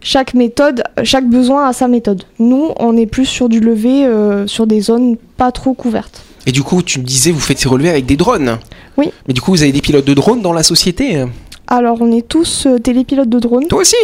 Chaque 0.01 0.35
méthode, 0.35 0.85
chaque 1.03 1.29
besoin 1.29 1.69
a 1.69 1.73
sa 1.73 1.89
méthode. 1.89 2.23
Nous, 2.39 2.71
on 2.79 2.97
est 2.97 3.07
plus 3.07 3.27
sur 3.27 3.49
du 3.49 3.59
lever 3.59 4.07
euh, 4.07 4.47
sur 4.47 4.67
des 4.67 4.81
zones 4.81 5.17
pas 5.37 5.51
trop 5.51 5.75
couvertes. 5.75 6.23
Et 6.47 6.53
du 6.53 6.63
coup, 6.63 6.83
tu 6.83 7.01
me 7.01 7.05
disais, 7.05 7.33
vous 7.33 7.41
faites 7.41 7.59
ces 7.59 7.69
relevés 7.69 7.91
avec 7.91 8.07
des 8.07 8.17
drones 8.17 8.59
Oui. 8.97 9.11
Mais 9.27 9.35
du 9.35 9.41
coup, 9.41 9.51
vous 9.51 9.63
avez 9.63 9.73
des 9.73 9.81
pilotes 9.81 10.05
de 10.05 10.15
drones 10.15 10.41
dans 10.41 10.53
la 10.53 10.63
société 10.63 11.25
Alors, 11.67 11.99
on 12.01 12.13
est 12.13 12.27
tous 12.27 12.67
euh, 12.67 12.79
télépilotes 12.79 13.29
de 13.29 13.41
drone. 13.41 13.67
Toi 13.67 13.81
aussi 13.81 13.97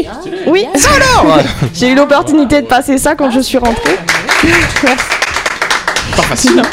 Oui. 0.48 0.66
J'ai 1.75 1.92
eu 1.92 1.94
l'opportunité 1.94 2.60
de 2.60 2.66
passer 2.66 2.98
ça 2.98 3.14
quand 3.14 3.31
je 3.31 3.40
suis 3.40 3.58
rentrée. 3.58 3.96
Pas 6.16 6.22
facile, 6.22 6.58
hein 6.58 6.69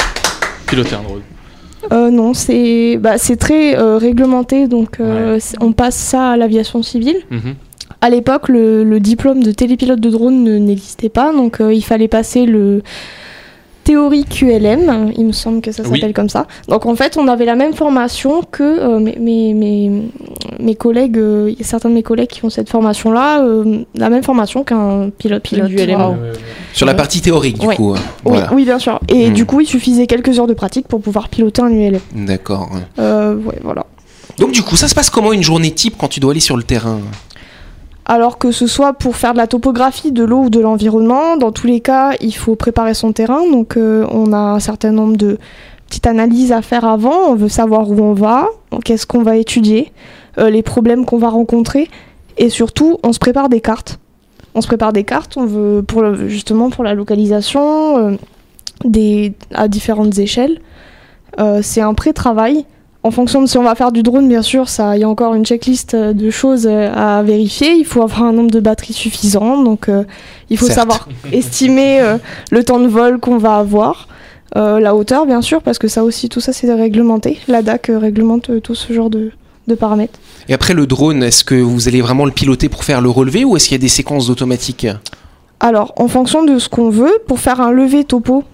Piloter 0.66 0.96
un 0.96 1.02
drone. 1.02 1.22
Euh, 1.90 2.10
non, 2.10 2.34
c'est 2.34 2.96
bah, 3.00 3.18
très 3.36 3.76
euh, 3.76 3.96
réglementé, 3.98 4.68
donc 4.68 5.00
euh, 5.00 5.38
on 5.60 5.72
passe 5.72 5.96
ça 5.96 6.30
à 6.30 6.36
l'aviation 6.36 6.82
civile. 6.82 7.16
Mhm. 7.30 7.54
À 8.00 8.10
l'époque, 8.10 8.48
le, 8.48 8.84
le 8.84 9.00
diplôme 9.00 9.42
de 9.42 9.50
télépilote 9.52 10.00
de 10.00 10.10
drone 10.10 10.42
ne- 10.44 10.58
n'existait 10.58 11.08
pas, 11.08 11.32
donc 11.32 11.58
il 11.60 11.82
fallait 11.82 12.08
passer 12.08 12.46
le 12.46 12.82
théorie 13.84 14.24
QLM, 14.24 15.12
il 15.16 15.26
me 15.26 15.32
semble 15.32 15.60
que 15.60 15.72
ça 15.72 15.82
Oui. 15.84 15.98
s'appelle 15.98 16.12
comme 16.14 16.28
ça. 16.28 16.46
Donc 16.68 16.86
en 16.86 16.94
fait, 16.94 17.16
on 17.16 17.28
avait 17.28 17.44
la 17.44 17.56
même 17.56 17.74
formation 17.74 18.42
que 18.50 18.62
euh, 18.62 18.98
mes, 19.00 19.54
mes, 19.54 19.90
mes, 20.60 20.74
collègues, 20.74 21.18
euh, 21.18 21.50
il 21.50 21.58
y 21.58 21.62
a 21.62 21.64
certains 21.66 21.88
de 21.88 21.94
mes 21.94 22.02
collègues 22.02 22.28
qui 22.28 22.44
ont 22.44 22.50
cette 22.50 22.68
formation-là, 22.68 23.42
euh, 23.42 23.84
la 23.94 24.10
même 24.10 24.22
formation 24.22 24.64
qu'un 24.64 25.10
pilote, 25.16 25.42
Pilote, 25.42 25.68
du 25.68 25.76
LM. 25.76 26.00
waouh. 26.00 26.16
Sur 26.72 26.86
la 26.86 26.94
partie 26.94 27.20
théorique, 27.20 27.58
du 27.58 27.66
Ouais. 27.66 27.76
coup. 27.76 27.92
euh, 27.92 27.98
Oui, 28.24 28.32
Voilà. 28.32 28.54
oui, 28.54 28.64
bien 28.64 28.78
sûr. 28.78 29.00
Et 29.08 29.30
Hmm. 29.30 29.32
du 29.34 29.44
coup, 29.46 29.60
il 29.60 29.66
suffisait 29.66 30.06
quelques 30.06 30.38
heures 30.38 30.46
de 30.46 30.54
pratique 30.54 30.88
pour 30.88 31.00
pouvoir 31.00 31.28
piloter 31.28 31.62
un 31.62 31.68
ULM. 31.70 32.00
D'accord. 32.14 32.70
Euh, 32.98 33.34
ouais, 33.36 33.58
voilà. 33.62 33.84
Donc, 34.38 34.52
du 34.52 34.62
coup, 34.62 34.76
ça 34.76 34.88
se 34.88 34.94
passe 34.94 35.10
comment 35.10 35.32
une 35.32 35.42
journée 35.42 35.70
type 35.70 35.94
quand 35.98 36.08
tu 36.08 36.18
dois 36.20 36.30
aller 36.30 36.40
sur 36.40 36.56
le 36.56 36.62
terrain? 36.62 37.00
Alors 38.04 38.38
que 38.38 38.50
ce 38.50 38.66
soit 38.66 38.94
pour 38.94 39.16
faire 39.16 39.32
de 39.32 39.38
la 39.38 39.46
topographie 39.46 40.10
de 40.10 40.24
l'eau 40.24 40.44
ou 40.44 40.50
de 40.50 40.58
l'environnement, 40.58 41.36
dans 41.36 41.52
tous 41.52 41.68
les 41.68 41.80
cas, 41.80 42.12
il 42.20 42.34
faut 42.34 42.56
préparer 42.56 42.94
son 42.94 43.12
terrain. 43.12 43.48
Donc 43.50 43.76
euh, 43.76 44.04
on 44.10 44.32
a 44.32 44.38
un 44.38 44.58
certain 44.58 44.90
nombre 44.90 45.16
de 45.16 45.38
petites 45.86 46.06
analyses 46.06 46.52
à 46.52 46.62
faire 46.62 46.84
avant. 46.84 47.28
On 47.28 47.34
veut 47.36 47.48
savoir 47.48 47.88
où 47.88 48.00
on 48.00 48.12
va, 48.12 48.48
qu'est-ce 48.84 49.06
qu'on 49.06 49.22
va 49.22 49.36
étudier, 49.36 49.92
euh, 50.38 50.50
les 50.50 50.62
problèmes 50.62 51.04
qu'on 51.04 51.18
va 51.18 51.28
rencontrer. 51.28 51.88
Et 52.38 52.48
surtout, 52.48 52.98
on 53.04 53.12
se 53.12 53.18
prépare 53.18 53.48
des 53.48 53.60
cartes. 53.60 54.00
On 54.54 54.60
se 54.60 54.66
prépare 54.66 54.92
des 54.92 55.04
cartes, 55.04 55.36
on 55.36 55.46
veut 55.46 55.82
pour 55.86 56.14
justement 56.26 56.70
pour 56.70 56.84
la 56.84 56.94
localisation 56.94 57.98
euh, 57.98 58.16
des, 58.84 59.32
à 59.54 59.68
différentes 59.68 60.18
échelles. 60.18 60.60
C'est 61.62 61.80
un 61.80 61.94
pré-travail. 61.94 62.66
En 63.04 63.10
fonction 63.10 63.42
de 63.42 63.46
si 63.46 63.58
on 63.58 63.64
va 63.64 63.74
faire 63.74 63.90
du 63.90 64.02
drone, 64.04 64.28
bien 64.28 64.42
sûr, 64.42 64.68
ça, 64.68 64.96
il 64.96 65.00
y 65.00 65.04
a 65.04 65.08
encore 65.08 65.34
une 65.34 65.44
checklist 65.44 65.94
euh, 65.94 66.12
de 66.12 66.30
choses 66.30 66.68
euh, 66.70 66.88
à 66.94 67.22
vérifier. 67.24 67.72
Il 67.72 67.84
faut 67.84 68.00
avoir 68.02 68.22
un 68.22 68.32
nombre 68.32 68.50
de 68.52 68.60
batteries 68.60 68.92
suffisant, 68.92 69.60
donc 69.62 69.88
euh, 69.88 70.04
il 70.50 70.56
faut 70.56 70.66
Certes. 70.66 70.78
savoir 70.78 71.08
estimer 71.32 72.00
euh, 72.00 72.18
le 72.52 72.62
temps 72.62 72.78
de 72.78 72.86
vol 72.86 73.18
qu'on 73.18 73.38
va 73.38 73.56
avoir, 73.56 74.06
euh, 74.56 74.78
la 74.78 74.94
hauteur, 74.94 75.26
bien 75.26 75.42
sûr, 75.42 75.62
parce 75.62 75.78
que 75.78 75.88
ça 75.88 76.04
aussi, 76.04 76.28
tout 76.28 76.40
ça, 76.40 76.52
c'est 76.52 76.72
réglementé. 76.72 77.38
La 77.48 77.62
DAC 77.62 77.90
réglemente 77.92 78.60
tout 78.62 78.76
ce 78.76 78.92
genre 78.92 79.10
de, 79.10 79.32
de 79.66 79.74
paramètres. 79.74 80.20
Et 80.48 80.54
après, 80.54 80.74
le 80.74 80.86
drone, 80.86 81.24
est-ce 81.24 81.42
que 81.42 81.56
vous 81.56 81.88
allez 81.88 82.02
vraiment 82.02 82.24
le 82.24 82.30
piloter 82.32 82.68
pour 82.68 82.84
faire 82.84 83.00
le 83.00 83.10
relevé 83.10 83.44
ou 83.44 83.56
est-ce 83.56 83.64
qu'il 83.68 83.74
y 83.74 83.80
a 83.80 83.82
des 83.82 83.88
séquences 83.88 84.28
d'automatique 84.28 84.86
Alors, 85.58 85.92
en 85.96 86.06
fonction 86.06 86.44
de 86.44 86.58
ce 86.60 86.68
qu'on 86.68 86.90
veut, 86.90 87.18
pour 87.26 87.40
faire 87.40 87.60
un 87.60 87.72
lever 87.72 88.04
topo 88.04 88.44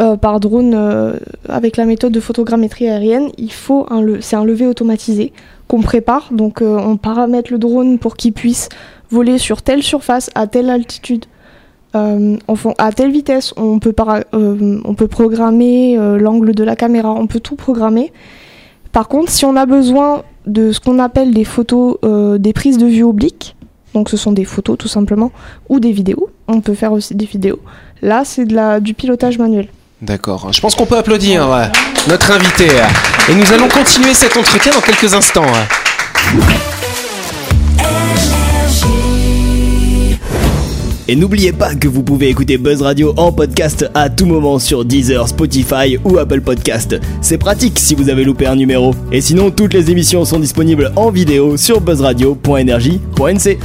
euh, 0.00 0.16
par 0.16 0.40
drone 0.40 0.72
euh, 0.74 1.12
avec 1.46 1.76
la 1.76 1.84
méthode 1.84 2.12
de 2.12 2.20
photogrammétrie 2.20 2.88
aérienne, 2.88 3.28
il 3.36 3.52
faut 3.52 3.86
un 3.90 4.02
c'est 4.22 4.34
un 4.34 4.44
lever 4.44 4.66
automatisé 4.66 5.34
qu'on 5.68 5.82
prépare. 5.82 6.28
Donc, 6.32 6.62
euh, 6.62 6.78
on 6.78 6.96
paramètre 6.96 7.52
le 7.52 7.58
drone 7.58 7.98
pour 7.98 8.16
qu'il 8.16 8.32
puisse 8.32 8.70
voler 9.10 9.36
sur 9.36 9.60
telle 9.60 9.82
surface 9.82 10.30
à 10.34 10.46
telle 10.46 10.70
altitude 10.70 11.26
en 11.92 12.54
fond, 12.54 12.72
à 12.78 12.92
telle 12.92 13.10
vitesse, 13.10 13.52
on 13.56 13.80
peut, 13.80 13.92
on 14.32 14.94
peut 14.94 15.08
programmer 15.08 15.96
l'angle 16.20 16.54
de 16.54 16.62
la 16.62 16.76
caméra, 16.76 17.12
on 17.12 17.26
peut 17.26 17.40
tout 17.40 17.56
programmer. 17.56 18.12
Par 18.92 19.08
contre, 19.08 19.28
si 19.32 19.44
on 19.44 19.56
a 19.56 19.66
besoin 19.66 20.22
de 20.46 20.70
ce 20.70 20.78
qu'on 20.78 21.00
appelle 21.00 21.34
des 21.34 21.42
photos, 21.42 21.96
des 22.38 22.52
prises 22.52 22.78
de 22.78 22.86
vue 22.86 23.02
obliques, 23.02 23.56
donc 23.92 24.08
ce 24.08 24.16
sont 24.16 24.30
des 24.30 24.44
photos 24.44 24.78
tout 24.78 24.86
simplement, 24.86 25.32
ou 25.68 25.80
des 25.80 25.90
vidéos, 25.90 26.30
on 26.46 26.60
peut 26.60 26.74
faire 26.74 26.92
aussi 26.92 27.16
des 27.16 27.26
vidéos. 27.26 27.58
Là, 28.02 28.24
c'est 28.24 28.46
du 28.80 28.94
pilotage 28.94 29.38
manuel. 29.38 29.66
D'accord. 30.02 30.52
Je 30.52 30.60
pense 30.60 30.74
qu'on 30.74 30.86
peut 30.86 30.96
applaudir 30.96 31.46
notre 32.08 32.30
invité. 32.30 32.68
Et 33.28 33.34
nous 33.34 33.52
allons 33.52 33.68
continuer 33.68 34.14
cet 34.14 34.36
entretien 34.36 34.72
dans 34.72 34.80
quelques 34.80 35.12
instants. 35.12 35.46
Et 41.06 41.16
n'oubliez 41.16 41.52
pas 41.52 41.74
que 41.74 41.88
vous 41.88 42.04
pouvez 42.04 42.28
écouter 42.28 42.56
Buzz 42.56 42.82
Radio 42.82 43.12
en 43.16 43.32
podcast 43.32 43.90
à 43.94 44.08
tout 44.08 44.26
moment 44.26 44.60
sur 44.60 44.84
Deezer, 44.84 45.26
Spotify 45.26 45.98
ou 46.04 46.18
Apple 46.18 46.40
Podcast. 46.40 46.96
C'est 47.20 47.36
pratique 47.36 47.80
si 47.80 47.96
vous 47.96 48.08
avez 48.08 48.22
loupé 48.22 48.46
un 48.46 48.54
numéro. 48.54 48.94
Et 49.10 49.20
sinon, 49.20 49.50
toutes 49.50 49.74
les 49.74 49.90
émissions 49.90 50.24
sont 50.24 50.38
disponibles 50.38 50.92
en 50.94 51.10
vidéo 51.10 51.56
sur 51.56 51.80
buzzradio.energie.nc. 51.80 53.58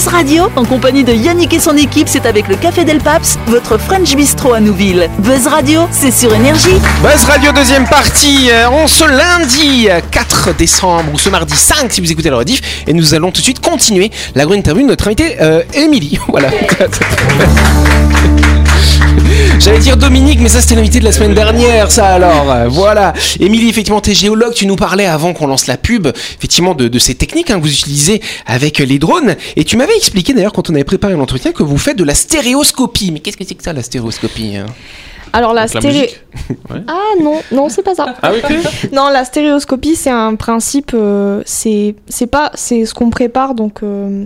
Buzz 0.00 0.08
Radio, 0.08 0.44
en 0.56 0.64
compagnie 0.64 1.04
de 1.04 1.12
Yannick 1.12 1.52
et 1.52 1.58
son 1.58 1.76
équipe, 1.76 2.08
c'est 2.08 2.24
avec 2.24 2.48
le 2.48 2.56
Café 2.56 2.86
Del 2.86 3.00
Paps, 3.00 3.38
votre 3.48 3.76
French 3.76 4.16
Bistro 4.16 4.54
à 4.54 4.60
Nouville. 4.60 5.10
Buzz 5.18 5.46
Radio, 5.46 5.82
c'est 5.90 6.10
sur 6.10 6.34
Énergie. 6.34 6.80
Buzz 7.02 7.24
Radio 7.24 7.52
deuxième 7.52 7.84
partie, 7.86 8.48
euh, 8.50 8.70
on 8.70 8.86
ce 8.86 9.04
lundi 9.04 9.90
euh, 9.90 10.00
4 10.10 10.56
décembre 10.56 11.12
ou 11.12 11.18
ce 11.18 11.28
mardi 11.28 11.54
5 11.54 11.92
si 11.92 12.00
vous 12.00 12.10
écoutez 12.10 12.30
le 12.30 12.36
rediff 12.36 12.62
et 12.86 12.94
nous 12.94 13.12
allons 13.12 13.30
tout 13.30 13.42
de 13.42 13.44
suite 13.44 13.60
continuer 13.60 14.10
la 14.34 14.46
grande 14.46 14.56
interview 14.56 14.84
de 14.84 14.88
notre 14.88 15.06
invitée 15.06 15.36
euh, 15.42 15.62
Émilie. 15.74 16.18
Voilà. 16.28 16.48
J'allais 19.58 19.78
dire 19.78 19.96
Dominique, 19.96 20.40
mais 20.40 20.48
ça 20.48 20.60
c'était 20.60 20.74
l'invité 20.74 21.00
de 21.00 21.04
la 21.04 21.12
semaine 21.12 21.34
dernière, 21.34 21.90
ça 21.90 22.14
alors. 22.14 22.68
Voilà. 22.68 23.12
Émilie, 23.38 23.68
effectivement, 23.68 24.00
t'es 24.00 24.14
géologue, 24.14 24.54
tu 24.54 24.66
nous 24.66 24.76
parlais 24.76 25.06
avant 25.06 25.32
qu'on 25.32 25.46
lance 25.46 25.66
la 25.66 25.76
pub, 25.76 26.06
effectivement, 26.06 26.74
de, 26.74 26.88
de 26.88 26.98
ces 26.98 27.14
techniques 27.14 27.50
hein, 27.50 27.58
que 27.58 27.62
vous 27.62 27.72
utilisez 27.72 28.22
avec 28.46 28.78
les 28.78 28.98
drones. 28.98 29.36
Et 29.56 29.64
tu 29.64 29.76
m'avais 29.76 29.96
expliqué 29.96 30.32
d'ailleurs 30.32 30.52
quand 30.52 30.70
on 30.70 30.74
avait 30.74 30.84
préparé 30.84 31.14
l'entretien 31.14 31.52
que 31.52 31.62
vous 31.62 31.78
faites 31.78 31.96
de 31.96 32.04
la 32.04 32.14
stéréoscopie. 32.14 33.10
Mais 33.12 33.20
qu'est-ce 33.20 33.36
que 33.36 33.44
c'est 33.44 33.54
que 33.54 33.62
ça, 33.62 33.72
la 33.72 33.82
stéréoscopie 33.82 34.56
hein? 34.56 34.66
Alors 35.32 35.54
la. 35.54 35.66
Ouais. 35.66 36.82
Ah 36.88 37.12
non, 37.22 37.40
non, 37.52 37.68
c'est 37.68 37.82
pas 37.82 37.94
ça. 37.94 38.16
Ah 38.22 38.32
oui. 38.32 38.56
Non, 38.92 39.08
la 39.10 39.24
stéréoscopie, 39.24 39.94
c'est 39.94 40.10
un 40.10 40.34
principe, 40.34 40.92
euh, 40.94 41.42
c'est 41.46 41.94
c'est 42.08 42.26
pas, 42.26 42.50
c'est 42.54 42.84
ce 42.84 42.94
qu'on 42.94 43.10
prépare 43.10 43.54
donc 43.54 43.82
euh, 43.82 44.24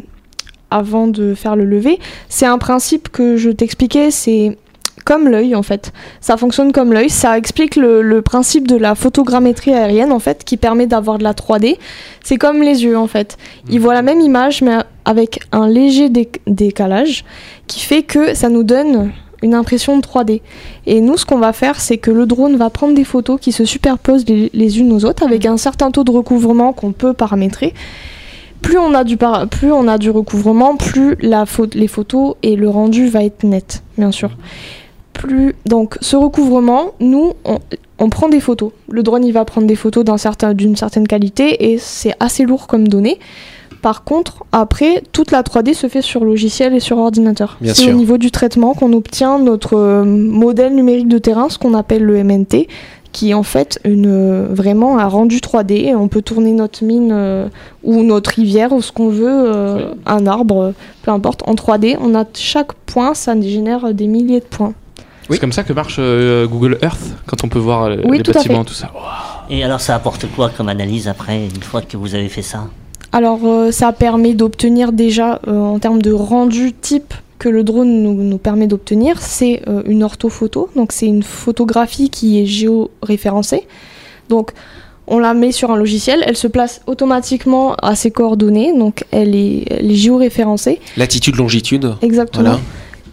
avant 0.71 1.07
de 1.07 1.35
faire 1.35 1.57
le 1.57 1.65
lever. 1.65 1.99
C'est 2.29 2.47
un 2.47 2.59
principe 2.59 3.11
que 3.11 3.37
je 3.37 3.51
t'expliquais, 3.51 4.11
c'est 4.11 4.57
comme 5.05 5.29
l'œil 5.29 5.55
en 5.55 5.63
fait. 5.63 5.93
Ça 6.21 6.37
fonctionne 6.37 6.73
comme 6.73 6.93
l'œil. 6.93 7.11
Ça 7.11 7.37
explique 7.39 7.77
le, 7.77 8.03
le 8.03 8.23
principe 8.23 8.67
de 8.67 8.77
la 8.77 8.95
photogrammétrie 8.95 9.73
aérienne 9.73 10.13
en 10.13 10.19
fait, 10.19 10.45
qui 10.45 10.57
permet 10.57 10.87
d'avoir 10.87 11.19
de 11.19 11.25
la 11.25 11.33
3D. 11.33 11.77
C'est 12.23 12.37
comme 12.37 12.63
les 12.63 12.85
yeux 12.85 12.97
en 12.99 13.07
fait. 13.07 13.37
Ils 13.69 13.81
voient 13.81 13.95
la 13.95 14.03
même 14.03 14.21
image 14.21 14.63
mais 14.63 14.77
avec 15.05 15.41
un 15.53 15.69
léger 15.69 16.09
déc- 16.09 16.41
décalage 16.47 17.25
qui 17.67 17.81
fait 17.81 18.03
que 18.03 18.35
ça 18.35 18.49
nous 18.49 18.63
donne 18.65 19.13
une 19.43 19.53
impression 19.55 19.99
de 19.99 20.03
3D. 20.03 20.41
Et 20.87 21.03
nous, 21.03 21.19
ce 21.19 21.27
qu'on 21.27 21.37
va 21.39 21.53
faire, 21.53 21.79
c'est 21.79 21.99
que 21.99 22.11
le 22.11 22.25
drone 22.25 22.57
va 22.57 22.71
prendre 22.71 22.95
des 22.95 23.05
photos 23.05 23.39
qui 23.39 23.53
se 23.53 23.67
superposent 23.67 24.25
les, 24.27 24.51
les 24.55 24.79
unes 24.81 24.91
aux 24.93 25.05
autres 25.05 25.23
avec 25.23 25.45
un 25.45 25.59
certain 25.59 25.91
taux 25.91 26.03
de 26.05 26.11
recouvrement 26.11 26.73
qu'on 26.73 26.93
peut 26.93 27.13
paramétrer. 27.13 27.75
Plus 28.63 28.79
on 28.79 28.95
a 28.95 29.05
du, 29.05 29.19
par- 29.19 29.47
plus 29.49 29.71
on 29.71 29.87
a 29.87 29.99
du 29.99 30.09
recouvrement, 30.09 30.77
plus 30.77 31.17
la 31.21 31.45
les 31.75 31.89
photos 31.89 32.37
et 32.43 32.57
le 32.57 32.71
rendu 32.71 33.07
va 33.09 33.23
être 33.23 33.45
net, 33.45 33.83
bien 33.99 34.11
sûr. 34.11 34.31
Plus, 35.15 35.55
donc, 35.67 35.97
ce 36.01 36.17
recouvrement, 36.17 36.93
nous, 37.01 37.33
on, 37.45 37.59
on 37.99 38.11
prend 38.11 38.29
des 38.29 38.41
photos. 38.41 38.73
Le 38.91 39.03
drone, 39.03 39.25
il 39.25 39.33
va 39.33 39.45
prendre 39.47 39.67
des 39.67 39.77
photos 39.77 40.05
d'un 40.05 40.19
certain- 40.19 40.53
d'une 40.55 40.77
certaine 40.77 41.07
qualité 41.09 41.73
et 41.73 41.79
c'est 41.79 42.15
assez 42.21 42.45
lourd 42.45 42.67
comme 42.67 42.87
données. 42.89 43.19
Par 43.81 44.05
contre, 44.05 44.45
après, 44.53 45.03
toute 45.13 45.31
la 45.31 45.43
3D 45.43 45.75
se 45.75 45.89
fait 45.89 46.01
sur 46.03 46.25
logiciel 46.25 46.75
et 46.75 46.81
sur 46.81 46.99
ordinateur. 46.99 47.57
C'est 47.75 47.91
au 47.91 47.97
niveau 47.97 48.17
du 48.19 48.31
traitement 48.31 48.73
qu'on 48.75 48.93
obtient 48.95 49.39
notre 49.39 49.75
euh, 49.77 50.05
modèle 50.05 50.75
numérique 50.75 51.09
de 51.09 51.19
terrain, 51.19 51.49
ce 51.51 51.59
qu'on 51.59 51.75
appelle 51.75 52.03
le 52.03 52.23
MNT, 52.25 52.67
qui 53.13 53.31
est 53.31 53.35
en 53.35 53.43
fait 53.43 53.79
une, 53.85 54.07
euh, 54.09 54.47
vraiment 54.51 54.99
un 54.99 55.07
rendu 55.07 55.37
3D. 55.41 55.73
Et 55.89 55.95
on 55.95 56.09
peut 56.09 56.23
tourner 56.23 56.53
notre 56.53 56.83
mine 56.83 57.11
euh, 57.13 57.47
ou 57.85 58.03
notre 58.03 58.31
rivière 58.31 58.73
ou 58.73 58.81
ce 58.81 58.91
qu'on 58.91 59.09
veut, 59.11 59.53
un 60.07 60.27
arbre, 60.27 60.73
peu 61.03 61.11
importe, 61.11 61.43
en 61.47 61.55
3D. 61.55 61.97
On 62.01 62.15
a 62.15 62.25
chaque 62.35 62.73
point, 62.87 63.13
ça 63.15 63.39
génère 63.41 63.93
des 63.93 64.07
milliers 64.07 64.41
de 64.41 64.47
points. 64.47 64.73
Oui. 65.29 65.37
C'est 65.37 65.41
comme 65.41 65.53
ça 65.53 65.65
que 65.65 65.73
marche 65.73 65.97
euh, 65.99 66.47
Google 66.47 66.79
Earth 66.83 67.01
quand 67.27 67.45
on 67.45 67.49
peut 67.49 67.59
voir 67.59 67.85
euh, 67.85 67.97
Oui, 68.05 68.19
les 68.19 68.23
tout 68.23 68.33
bâtiments, 68.33 68.65
tout 68.65 68.75
ça. 68.75 68.91
Et 69.51 69.65
alors 69.65 69.81
ça 69.81 69.95
apporte 69.95 70.27
quoi 70.35 70.51
comme 70.51 70.69
analyse 70.69 71.09
après, 71.09 71.45
une 71.45 71.63
fois 71.63 71.83
que 71.83 71.97
vous 71.97 72.15
avez 72.15 72.29
fait 72.29 72.43
ça? 72.43 72.67
Alors, 73.15 73.39
euh, 73.45 73.71
ça 73.71 73.93
permet 73.93 74.35
d'obtenir 74.35 74.91
déjà, 74.91 75.41
euh, 75.47 75.57
en 75.57 75.79
termes 75.79 76.03
de 76.03 76.11
rendu 76.11 76.73
type 76.73 77.15
que 77.39 77.49
le 77.49 77.63
drone 77.63 78.03
nous, 78.03 78.15
nous 78.15 78.39
permet 78.39 78.67
d'obtenir, 78.67 79.23
c'est 79.23 79.63
euh, 79.69 79.83
une 79.87 80.03
orthophoto. 80.03 80.69
Donc, 80.75 80.91
c'est 80.91 81.07
une 81.07 81.23
photographie 81.23 82.11
qui 82.11 82.41
est 82.41 82.47
géoréférencée. 82.47 83.69
Donc, 84.29 84.51
on 85.07 85.21
la 85.21 85.33
met 85.33 85.53
sur 85.53 85.71
un 85.71 85.77
logiciel, 85.77 86.25
elle 86.27 86.37
se 86.37 86.49
place 86.49 86.81
automatiquement 86.89 87.77
à 87.77 87.95
ses 87.95 88.11
coordonnées, 88.11 88.77
donc 88.77 89.05
elle 89.13 89.37
est, 89.37 89.65
elle 89.71 89.93
est 89.93 89.95
géoréférencée. 89.95 90.81
Latitude, 90.97 91.37
longitude. 91.37 91.95
Exactement. 92.03 92.43
Voilà. 92.43 92.61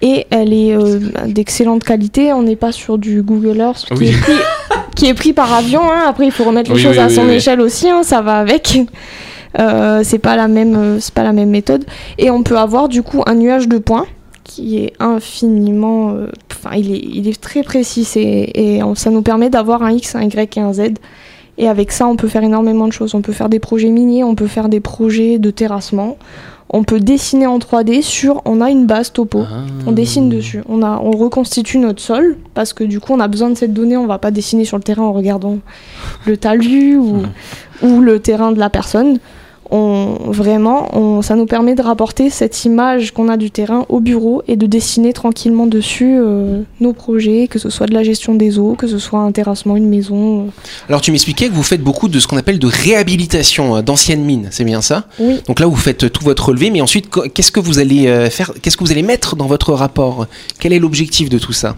Et 0.02 0.26
elle 0.32 0.52
est 0.54 0.76
euh, 0.76 1.00
d'excellente 1.28 1.84
qualité. 1.84 2.34
On 2.34 2.42
n'est 2.44 2.56
pas 2.56 2.72
sur 2.72 2.98
du 2.98 3.22
Google 3.22 3.58
Earth 3.58 3.86
qui, 3.86 3.94
Oui. 3.94 4.08
est, 4.10 4.20
pris, 4.22 4.34
qui 4.96 5.06
est 5.08 5.14
pris 5.14 5.34
par 5.34 5.54
avion. 5.54 5.82
hein. 5.84 6.06
Après, 6.08 6.26
il 6.26 6.32
faut 6.32 6.44
remettre 6.44 6.72
les 6.74 6.80
choses 6.80 6.98
oui, 6.98 7.04
à 7.04 7.10
son 7.10 7.30
échelle 7.30 7.62
aussi. 7.62 7.90
hein. 7.90 8.02
Ça 8.04 8.22
va 8.22 8.34
avec. 8.40 8.80
Euh, 9.60 10.02
c'est 10.04 10.18
pas 10.20 10.36
la 10.36 10.48
même, 10.48 10.76
euh, 10.76 11.00
c'est 11.00 11.14
pas 11.14 11.24
la 11.24 11.34
même 11.34 11.50
méthode. 11.50 11.86
Et 12.18 12.30
on 12.32 12.42
peut 12.42 12.58
avoir 12.58 12.88
du 12.90 13.04
coup 13.04 13.22
un 13.26 13.36
nuage 13.36 13.68
de 13.68 13.78
points 13.78 14.06
qui 14.44 14.78
est 14.80 14.94
infiniment, 15.00 16.12
euh, 16.12 16.28
enfin, 16.52 16.76
il 16.76 16.94
est, 16.94 17.00
il 17.04 17.28
est 17.28 17.40
très 17.40 17.62
précis. 17.62 18.08
Et 18.16 18.82
on- 18.84 18.96
ça 18.96 19.10
nous 19.12 19.22
permet 19.22 19.50
d'avoir 19.50 19.84
un 19.84 19.92
X, 19.92 20.16
un 20.16 20.22
Y 20.22 20.58
et 20.58 20.62
un 20.62 20.74
Z. 20.74 20.82
Et 21.58 21.68
avec 21.68 21.92
ça, 21.92 22.08
on 22.08 22.16
peut 22.16 22.28
faire 22.28 22.44
énormément 22.44 22.88
de 22.88 22.94
choses. 22.94 23.14
On 23.14 23.22
peut 23.22 23.34
faire 23.34 23.50
des 23.50 23.60
projets 23.60 23.90
miniers, 23.90 24.24
on 24.24 24.36
peut 24.36 24.48
faire 24.48 24.68
des 24.70 24.80
projets 24.80 25.38
de 25.38 25.52
terrassement. 25.52 26.18
On 26.74 26.84
peut 26.84 27.02
dessiner 27.02 27.48
en 27.48 27.60
3D 27.60 28.02
sur. 28.02 28.42
On 28.46 28.62
a 28.62 28.70
une 28.70 28.86
base 28.86 29.12
topo. 29.12 29.44
Ah. 29.44 29.64
On 29.86 29.92
dessine 29.92 30.30
dessus. 30.30 30.64
On, 30.70 30.82
a, 30.82 31.02
on 31.04 31.12
reconstitue 31.12 31.78
notre 31.78 32.02
sol 32.02 32.38
parce 32.54 32.72
que 32.72 32.86
du 32.86 33.02
coup, 33.02 33.12
on 33.14 33.20
a 33.20 33.28
besoin 33.28 33.50
de 33.50 33.56
cette 33.56 33.74
donnée. 33.74 33.98
On 33.98 34.08
va 34.08 34.20
pas 34.20 34.32
dessiner 34.32 34.64
sur 34.64 34.78
le 34.78 34.84
terrain 34.84 35.04
en 35.04 35.12
regardant 35.12 35.60
le 36.26 36.38
talus 36.38 36.98
ou, 36.98 37.24
ou 37.84 38.00
le 38.00 38.20
terrain 38.20 38.54
de 38.54 38.60
la 38.60 38.70
personne. 38.70 39.20
On, 39.74 40.18
vraiment, 40.28 40.90
on, 40.98 41.22
ça 41.22 41.36
nous 41.36 41.46
permet 41.46 41.76
de 41.76 41.82
rapporter 41.82 42.30
cette 42.30 42.66
image 42.66 43.12
qu'on 43.12 43.30
a 43.30 43.38
du 43.38 43.52
terrain 43.52 43.86
au 43.88 44.02
bureau 44.02 44.44
et 44.50 44.58
de 44.58 44.66
dessiner 44.66 45.14
tranquillement 45.14 45.66
dessus 45.66 46.18
euh, 46.20 46.62
nos 46.82 46.92
projets, 46.92 47.48
que 47.48 47.58
ce 47.58 47.70
soit 47.70 47.88
de 47.88 47.94
la 47.94 48.04
gestion 48.04 48.36
des 48.36 48.60
eaux, 48.60 48.76
que 48.76 48.86
ce 48.88 49.00
soit 49.00 49.20
un 49.20 49.32
terrassement, 49.32 49.78
une 49.78 49.88
maison. 49.88 50.42
euh. 50.42 50.50
Alors 50.90 51.00
tu 51.00 51.12
m'expliquais 51.12 51.48
que 51.48 51.54
vous 51.54 51.64
faites 51.64 51.82
beaucoup 51.82 52.10
de 52.10 52.20
ce 52.20 52.28
qu'on 52.28 52.36
appelle 52.38 52.60
de 52.60 52.68
réhabilitation 52.68 53.78
euh, 53.78 53.82
d'anciennes 53.82 54.24
mines, 54.26 54.50
c'est 54.52 54.66
bien 54.66 54.82
ça? 54.82 55.06
Oui. 55.20 55.40
Donc 55.48 55.62
là 55.62 55.68
vous 55.68 55.76
faites 55.78 56.12
tout 56.12 56.24
votre 56.26 56.50
relevé, 56.50 56.70
mais 56.70 56.82
ensuite 56.82 57.10
qu'est-ce 57.34 57.52
que 57.54 57.62
vous 57.62 57.80
allez 57.80 58.30
faire 58.30 58.52
Qu'est-ce 58.62 58.76
que 58.76 58.84
vous 58.84 58.92
allez 58.92 59.04
mettre 59.04 59.36
dans 59.38 59.48
votre 59.48 59.72
rapport? 59.74 60.28
Quel 60.60 60.74
est 60.74 60.80
l'objectif 60.80 61.30
de 61.30 61.40
tout 61.40 61.54
ça? 61.54 61.78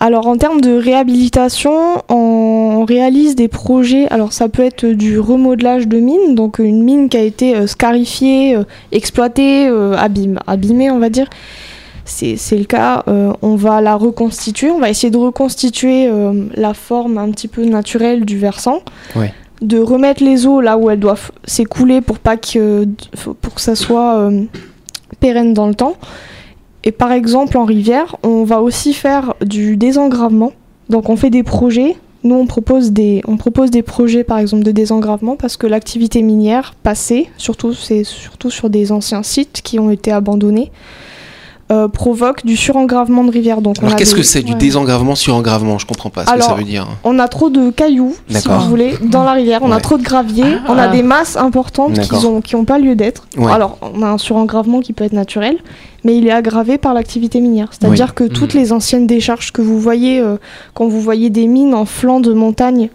Alors 0.00 0.26
en 0.26 0.36
termes 0.36 0.60
de 0.60 0.72
réhabilitation, 0.76 1.72
on 2.08 2.84
réalise 2.86 3.36
des 3.36 3.48
projets. 3.48 4.06
Alors 4.08 4.32
ça 4.32 4.48
peut 4.48 4.62
être 4.62 4.84
du 4.86 5.18
remodelage 5.18 5.88
de 5.88 5.98
mine, 5.98 6.34
donc 6.34 6.58
une 6.58 6.82
mine 6.82 7.08
qui 7.08 7.16
a 7.16 7.22
été 7.22 7.54
euh, 7.56 7.66
scarifiée, 7.66 8.56
euh, 8.56 8.64
exploitée, 8.92 9.66
euh, 9.68 9.96
abîme- 9.96 10.40
abîmée, 10.46 10.90
on 10.90 10.98
va 10.98 11.08
dire. 11.10 11.28
C'est 12.04 12.36
c'est 12.36 12.58
le 12.58 12.64
cas. 12.64 13.02
euh, 13.08 13.32
on 13.40 13.54
va 13.56 13.80
la 13.80 13.94
reconstituer. 13.96 14.70
On 14.70 14.78
va 14.78 14.90
essayer 14.90 15.10
de 15.10 15.16
reconstituer 15.16 16.06
euh, 16.08 16.48
la 16.54 16.74
forme 16.74 17.16
un 17.16 17.30
petit 17.30 17.48
peu 17.48 17.64
naturelle 17.64 18.24
du 18.26 18.36
versant. 18.36 18.80
Ouais. 19.16 19.32
De 19.62 19.78
remettre 19.78 20.22
les 20.22 20.46
eaux 20.46 20.60
là 20.60 20.76
où 20.76 20.90
elles 20.90 21.00
doivent 21.00 21.30
s'écouler 21.44 22.02
pour 22.02 22.18
pas 22.18 22.36
que 22.36 22.86
pour 23.40 23.54
que 23.54 23.60
ça 23.60 23.74
soit 23.76 24.16
euh, 24.18 24.42
pérenne 25.20 25.54
dans 25.54 25.68
le 25.68 25.74
temps. 25.74 25.94
Et 26.84 26.92
par 26.92 27.12
exemple, 27.12 27.56
en 27.56 27.64
rivière, 27.64 28.16
on 28.22 28.44
va 28.44 28.60
aussi 28.60 28.92
faire 28.92 29.34
du 29.44 29.76
désengravement. 29.76 30.52
Donc 30.90 31.08
on 31.08 31.16
fait 31.16 31.30
des 31.30 31.42
projets. 31.42 31.96
Nous, 32.24 32.34
on 32.34 32.46
propose 32.46 32.92
des, 32.92 33.22
on 33.26 33.36
propose 33.36 33.70
des 33.70 33.82
projets, 33.82 34.24
par 34.24 34.38
exemple, 34.38 34.62
de 34.64 34.70
désengravement 34.70 35.36
parce 35.36 35.56
que 35.56 35.66
l'activité 35.66 36.22
minière 36.22 36.74
passée, 36.82 37.28
surtout, 37.36 37.74
c'est 37.74 38.04
surtout 38.04 38.50
sur 38.50 38.70
des 38.70 38.92
anciens 38.92 39.22
sites 39.22 39.60
qui 39.62 39.78
ont 39.78 39.90
été 39.90 40.10
abandonnés, 40.10 40.72
euh, 41.72 41.88
provoque 41.88 42.44
du 42.44 42.56
surengravement 42.56 43.24
de 43.24 43.30
rivières. 43.30 43.60
Donc 43.62 43.76
on 43.80 43.84
Alors 43.84 43.94
a 43.94 43.96
qu'est-ce 43.98 44.12
des- 44.14 44.20
que 44.20 44.26
c'est 44.26 44.42
du 44.42 44.52
ouais. 44.52 44.58
désengravement 44.58 45.14
sur 45.14 45.34
engravement 45.34 45.78
Je 45.78 45.86
comprends 45.86 46.10
pas 46.10 46.24
ce 46.26 46.32
que 46.32 46.38
ça 46.40 46.46
Alors, 46.46 46.58
veut 46.58 46.64
dire. 46.64 46.86
On 47.04 47.18
a 47.18 47.28
trop 47.28 47.48
de 47.50 47.70
cailloux, 47.70 48.14
si 48.28 48.46
vous 48.48 48.60
voulez, 48.68 48.94
dans 49.02 49.24
la 49.24 49.32
rivière. 49.32 49.60
On 49.62 49.70
Ouais. 49.70 49.76
a 49.76 49.80
trop 49.80 49.96
de 49.98 50.02
gravier. 50.02 50.44
On 50.68 50.76
a 50.78 50.88
des 50.88 51.02
masses 51.02 51.36
importantes 51.36 51.92
qui 51.94 52.00
D'accord. 52.00 52.26
ont, 52.30 52.40
qui 52.42 52.56
ont 52.56 52.64
pas 52.66 52.78
lieu 52.78 52.94
d'être. 52.94 53.26
Ouais. 53.38 53.50
Alors, 53.52 53.78
on 53.94 54.02
a 54.02 54.08
un 54.08 54.18
surengravement 54.18 54.80
qui 54.80 54.92
peut 54.94 55.04
être 55.04 55.12
naturel, 55.14 55.58
mais 56.04 56.16
il 56.16 56.26
est 56.26 56.30
aggravé 56.30 56.78
par 56.78 56.94
l'activité 56.94 57.40
minière. 57.40 57.70
C'est-à-dire 57.72 58.14
que 58.14 58.24
toutes 58.24 58.54
Mhm. 58.54 58.60
les 58.60 58.72
anciennes 58.72 59.06
décharges 59.06 59.52
que 59.52 59.62
vous 59.62 59.78
voyez, 59.80 60.20
euh, 60.20 60.36
quand 60.74 60.86
vous 60.86 61.00
voyez 61.00 61.30
des 61.30 61.46
mines 61.46 61.74
en 61.74 61.84
flanc 61.86 62.20
de 62.20 62.32
montagne, 62.32 62.90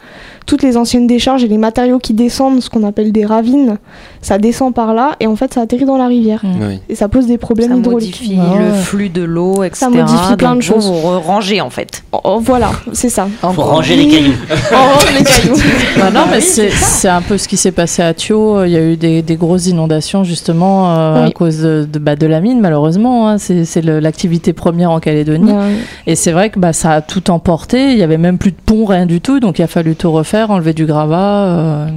toutes 0.50 0.64
les 0.64 0.78
anciennes 0.78 1.06
décharges 1.06 1.44
et 1.44 1.48
les 1.48 1.60
matériaux 1.60 2.00
qui 2.00 2.14
descendent, 2.16 2.60
ce 2.64 2.72
qu'on 2.72 2.84
appelle 2.84 3.12
des 3.12 3.24
ravines, 3.24 3.78
ça 4.20 4.40
descend 4.40 4.74
par 4.74 4.96
là 4.96 5.12
et 5.20 5.28
en 5.28 5.36
fait 5.36 5.54
ça 5.54 5.62
atterrit 5.62 5.86
dans 5.86 5.96
la 5.98 6.08
rivière. 6.08 6.42
Oui. 6.44 6.80
Et 6.90 6.96
ça 6.96 7.08
pose 7.08 7.28
des 7.28 7.38
problèmes 7.38 7.70
Ça 7.70 7.78
hydrauliques. 7.78 8.20
modifie 8.20 8.40
Ouais, 8.40 8.66
le 8.66 8.74
flux 8.74 9.10
de 9.10 9.22
l'eau, 9.22 9.62
etc. 9.62 9.86
modifie 9.92 10.36
plein 10.38 10.56
de 10.56 10.62
Donc, 10.62 10.64
vous, 10.64 10.74
choses. 10.74 10.88
Vous 10.92 11.20
rangez 11.20 11.62
en 11.62 11.70
fait. 11.70 12.04
Oh, 12.12 12.20
oh, 12.24 12.40
voilà, 12.44 12.72
c'est 12.94 13.10
ça. 13.10 13.28
Faut 13.42 13.48
Encore. 13.50 13.70
ranger 13.70 13.96
les 13.96 14.08
cailloux. 14.08 14.34
On 14.72 14.76
range 14.94 15.14
les 15.16 15.24
cailloux. 15.24 15.62
Bah 16.00 16.10
non, 16.12 16.22
mais 16.32 16.42
c'est 16.42 16.72
c'est 16.72 17.10
un 17.10 17.22
peu 17.22 17.38
ce 17.38 17.48
qui 17.48 17.58
s'est 17.58 17.72
passé 17.72 18.02
à 18.02 18.14
Thio. 18.16 18.64
Il 18.64 18.72
y 18.72 18.78
a 18.78 18.82
eu 18.82 18.98
des, 18.98 19.22
des 19.22 19.36
grosses 19.36 19.68
inondations 19.68 20.24
justement 20.24 20.96
euh, 20.98 21.26
à 21.28 21.32
cause 21.32 21.60
de, 21.60 21.88
de, 21.92 22.00
bah, 22.00 22.16
de 22.16 22.26
la 22.26 22.40
mine, 22.42 22.60
malheureusement. 22.60 23.30
hein. 23.30 23.38
C'est 23.38 23.84
l'activité 23.84 24.54
première 24.54 24.90
en 24.90 25.00
Calédonie. 25.00 25.52
Ouais. 25.52 25.76
Et 26.08 26.16
c'est 26.16 26.32
vrai 26.32 26.50
que 26.50 26.58
bah, 26.58 26.74
ça 26.74 26.94
a 26.94 27.02
tout 27.02 27.30
emporté. 27.30 27.92
Il 27.92 27.98
y 28.00 28.04
avait 28.04 28.18
même 28.18 28.38
plus 28.38 28.52
de 28.52 28.58
pont, 28.66 28.86
rien 28.86 29.06
du 29.06 29.20
tout. 29.22 29.40
Donc 29.40 29.60
il 29.60 29.62
a 29.64 29.68
fallu 29.68 29.96
tout 29.96 30.12
refaire, 30.12 30.39
enlever 30.48 30.74
du 30.74 30.86
gravat. 30.86 31.46
euh. 31.48 31.88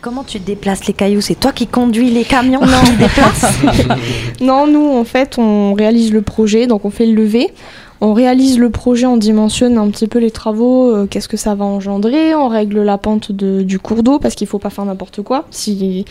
Comment 0.00 0.24
tu 0.24 0.40
déplaces 0.40 0.86
les 0.86 0.94
cailloux? 0.94 1.20
C'est 1.20 1.38
toi 1.38 1.52
qui 1.52 1.66
conduis 1.68 2.10
les 2.10 2.24
camions 2.24 2.60
qui 2.60 2.96
déplacent 2.96 3.60
Non, 4.40 4.66
nous, 4.66 4.84
en 4.98 5.04
fait, 5.04 5.38
on 5.38 5.74
réalise 5.74 6.12
le 6.12 6.22
projet, 6.22 6.66
donc 6.66 6.84
on 6.84 6.90
fait 6.90 7.06
le 7.06 7.14
lever. 7.14 7.50
On 8.00 8.12
réalise 8.14 8.58
le 8.58 8.68
projet, 8.68 9.06
on 9.06 9.16
dimensionne 9.16 9.78
un 9.78 9.88
petit 9.90 10.08
peu 10.08 10.18
les 10.18 10.32
travaux, 10.32 10.90
euh, 10.92 11.06
qu'est-ce 11.08 11.28
que 11.28 11.36
ça 11.36 11.54
va 11.54 11.64
engendrer, 11.64 12.34
on 12.34 12.48
règle 12.48 12.82
la 12.82 12.98
pente 12.98 13.30
de- 13.30 13.62
du 13.62 13.78
cours 13.78 14.02
d'eau, 14.02 14.18
parce 14.18 14.34
qu'il 14.34 14.48
faut 14.48 14.58
pas 14.58 14.70
faire 14.70 14.84
n'importe 14.84 15.22
quoi. 15.22 15.44
Si 15.52 16.04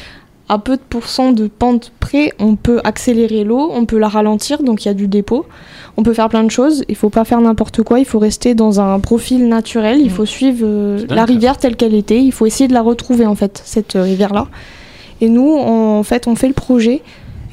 à 0.51 0.59
peu 0.59 0.75
de 0.75 0.81
pourcents 0.89 1.31
de 1.31 1.47
pente 1.47 1.93
près, 2.01 2.33
on 2.37 2.57
peut 2.57 2.81
accélérer 2.83 3.45
l'eau, 3.45 3.71
on 3.73 3.85
peut 3.85 3.97
la 3.97 4.09
ralentir, 4.09 4.63
donc 4.63 4.83
il 4.83 4.89
y 4.89 4.91
a 4.91 4.93
du 4.93 5.07
dépôt. 5.07 5.45
On 5.95 6.03
peut 6.03 6.13
faire 6.13 6.27
plein 6.27 6.43
de 6.43 6.51
choses, 6.51 6.83
il 6.89 6.95
faut 6.97 7.09
pas 7.09 7.23
faire 7.23 7.39
n'importe 7.39 7.83
quoi, 7.83 7.99
il 7.99 8.05
faut 8.05 8.19
rester 8.19 8.53
dans 8.53 8.81
un 8.81 8.99
profil 8.99 9.47
naturel, 9.47 10.01
il 10.01 10.09
faut 10.11 10.25
suivre 10.25 10.59
euh, 10.63 11.05
la 11.09 11.23
rivière 11.23 11.57
telle 11.57 11.77
qu'elle 11.77 11.93
était, 11.93 12.21
il 12.21 12.31
faut 12.33 12.45
essayer 12.45 12.67
de 12.67 12.73
la 12.73 12.81
retrouver 12.81 13.25
en 13.25 13.35
fait, 13.35 13.61
cette 13.63 13.95
euh, 13.95 14.03
rivière-là. 14.03 14.47
Et 15.21 15.29
nous, 15.29 15.47
on- 15.49 15.99
en 15.99 16.03
fait, 16.03 16.27
on 16.27 16.35
fait 16.35 16.47
le 16.49 16.53
projet, 16.53 17.01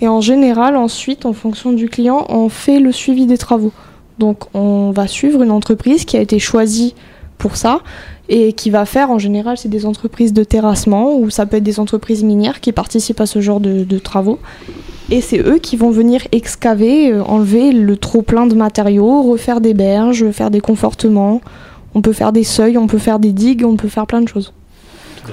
et 0.00 0.08
en 0.08 0.20
général, 0.20 0.76
ensuite, 0.76 1.24
en 1.24 1.32
fonction 1.32 1.72
du 1.72 1.88
client, 1.88 2.26
on 2.28 2.48
fait 2.48 2.80
le 2.80 2.90
suivi 2.90 3.26
des 3.26 3.38
travaux. 3.38 3.72
Donc, 4.18 4.38
on 4.54 4.90
va 4.90 5.06
suivre 5.06 5.42
une 5.42 5.52
entreprise 5.52 6.04
qui 6.04 6.16
a 6.16 6.20
été 6.20 6.40
choisie 6.40 6.94
pour 7.38 7.54
ça 7.54 7.80
et 8.28 8.52
qui 8.52 8.70
va 8.70 8.84
faire, 8.84 9.10
en 9.10 9.18
général, 9.18 9.56
c'est 9.56 9.68
des 9.68 9.86
entreprises 9.86 10.32
de 10.32 10.44
terrassement 10.44 11.16
ou 11.16 11.30
ça 11.30 11.46
peut 11.46 11.56
être 11.56 11.62
des 11.62 11.80
entreprises 11.80 12.22
minières 12.22 12.60
qui 12.60 12.72
participent 12.72 13.20
à 13.20 13.26
ce 13.26 13.40
genre 13.40 13.60
de, 13.60 13.84
de 13.84 13.98
travaux. 13.98 14.38
Et 15.10 15.22
c'est 15.22 15.38
eux 15.38 15.58
qui 15.58 15.76
vont 15.76 15.90
venir 15.90 16.20
excaver, 16.32 17.12
euh, 17.12 17.22
enlever 17.24 17.72
le 17.72 17.96
trop-plein 17.96 18.46
de 18.46 18.54
matériaux, 18.54 19.22
refaire 19.22 19.62
des 19.62 19.72
berges, 19.72 20.30
faire 20.32 20.50
des 20.50 20.60
confortements. 20.60 21.40
On 21.94 22.02
peut 22.02 22.12
faire 22.12 22.32
des 22.32 22.44
seuils, 22.44 22.76
on 22.76 22.86
peut 22.86 22.98
faire 22.98 23.18
des 23.18 23.32
digues, 23.32 23.64
on 23.64 23.76
peut 23.76 23.88
faire 23.88 24.06
plein 24.06 24.20
de 24.20 24.28
choses. 24.28 24.52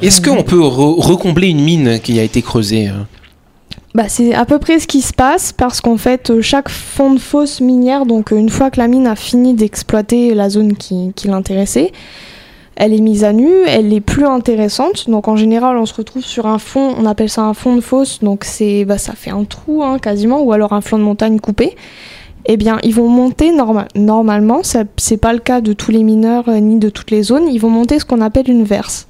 Est-ce 0.02 0.22
qu'on 0.22 0.44
peut 0.44 0.62
re- 0.62 1.02
recombler 1.02 1.50
une 1.50 1.62
mine 1.62 2.00
qui 2.02 2.18
a 2.20 2.24
été 2.24 2.42
creusée 2.42 2.88
euh? 2.88 2.94
Bah, 3.94 4.10
c'est 4.10 4.34
à 4.34 4.46
peu 4.46 4.60
près 4.60 4.80
ce 4.80 4.88
qui 4.88 5.02
se 5.02 5.14
passe 5.14 5.54
parce 5.54 5.80
qu'en 5.80 5.98
fait, 5.98 6.30
euh, 6.30 6.42
chaque 6.42 6.70
fond 6.70 7.14
de 7.14 7.20
fosse 7.20 7.62
minière, 7.62 8.06
donc 8.06 8.32
une 8.32 8.50
fois 8.50 8.70
que 8.70 8.80
la 8.80 8.88
mine 8.88 9.08
a 9.08 9.16
fini 9.16 9.54
d'exploiter 9.54 10.34
la 10.34 10.50
zone 10.50 10.76
qui, 10.76 11.12
qui 11.16 11.28
l'intéressait, 11.28 11.92
elle 12.76 12.94
est 12.94 13.02
mise 13.02 13.24
à 13.24 13.34
nu, 13.34 13.50
elle 13.68 13.94
est 13.94 14.02
plus 14.02 14.26
intéressante. 14.26 15.10
Donc 15.10 15.28
en 15.28 15.36
général, 15.36 15.78
on 15.78 15.86
se 15.86 15.94
retrouve 15.94 16.24
sur 16.24 16.46
un 16.46 16.60
fond, 16.60 16.94
on 16.98 17.06
appelle 17.06 17.30
ça 17.30 17.44
un 17.44 17.54
fond 17.54 17.76
de 17.76 17.82
fosse, 17.82 18.20
donc 18.22 18.44
c'est, 18.44 18.86
bah, 18.86 18.98
ça 18.98 19.14
fait 19.14 19.32
un 19.32 19.44
trou 19.44 19.84
hein, 19.84 20.00
quasiment, 20.00 20.42
ou 20.42 20.52
alors 20.52 20.74
un 20.74 20.82
flanc 20.82 20.98
de 20.98 21.04
montagne 21.04 21.40
coupé. 21.40 21.76
Eh 22.48 22.58
bien, 22.58 22.78
ils 22.84 22.94
vont 22.94 23.08
monter 23.10 23.52
norma- 23.52 23.88
normalement, 23.96 24.62
ça, 24.62 24.84
c'est 24.98 25.18
pas 25.18 25.34
le 25.34 25.40
cas 25.40 25.62
de 25.62 25.74
tous 25.74 25.90
les 25.90 26.04
mineurs 26.04 26.48
euh, 26.48 26.60
ni 26.60 26.78
de 26.78 26.90
toutes 26.90 27.10
les 27.10 27.24
zones, 27.24 27.48
ils 27.48 27.60
vont 27.60 27.72
monter 27.72 27.98
ce 27.98 28.06
qu'on 28.06 28.22
appelle 28.22 28.50
une 28.50 28.64
verse. 28.64 29.08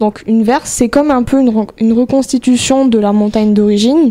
Donc 0.00 0.24
une 0.26 0.42
verse, 0.42 0.70
c'est 0.70 0.88
comme 0.88 1.12
un 1.12 1.22
peu 1.22 1.38
une 1.78 1.92
reconstitution 1.92 2.86
de 2.86 2.98
la 2.98 3.12
montagne 3.12 3.54
d'origine, 3.54 4.10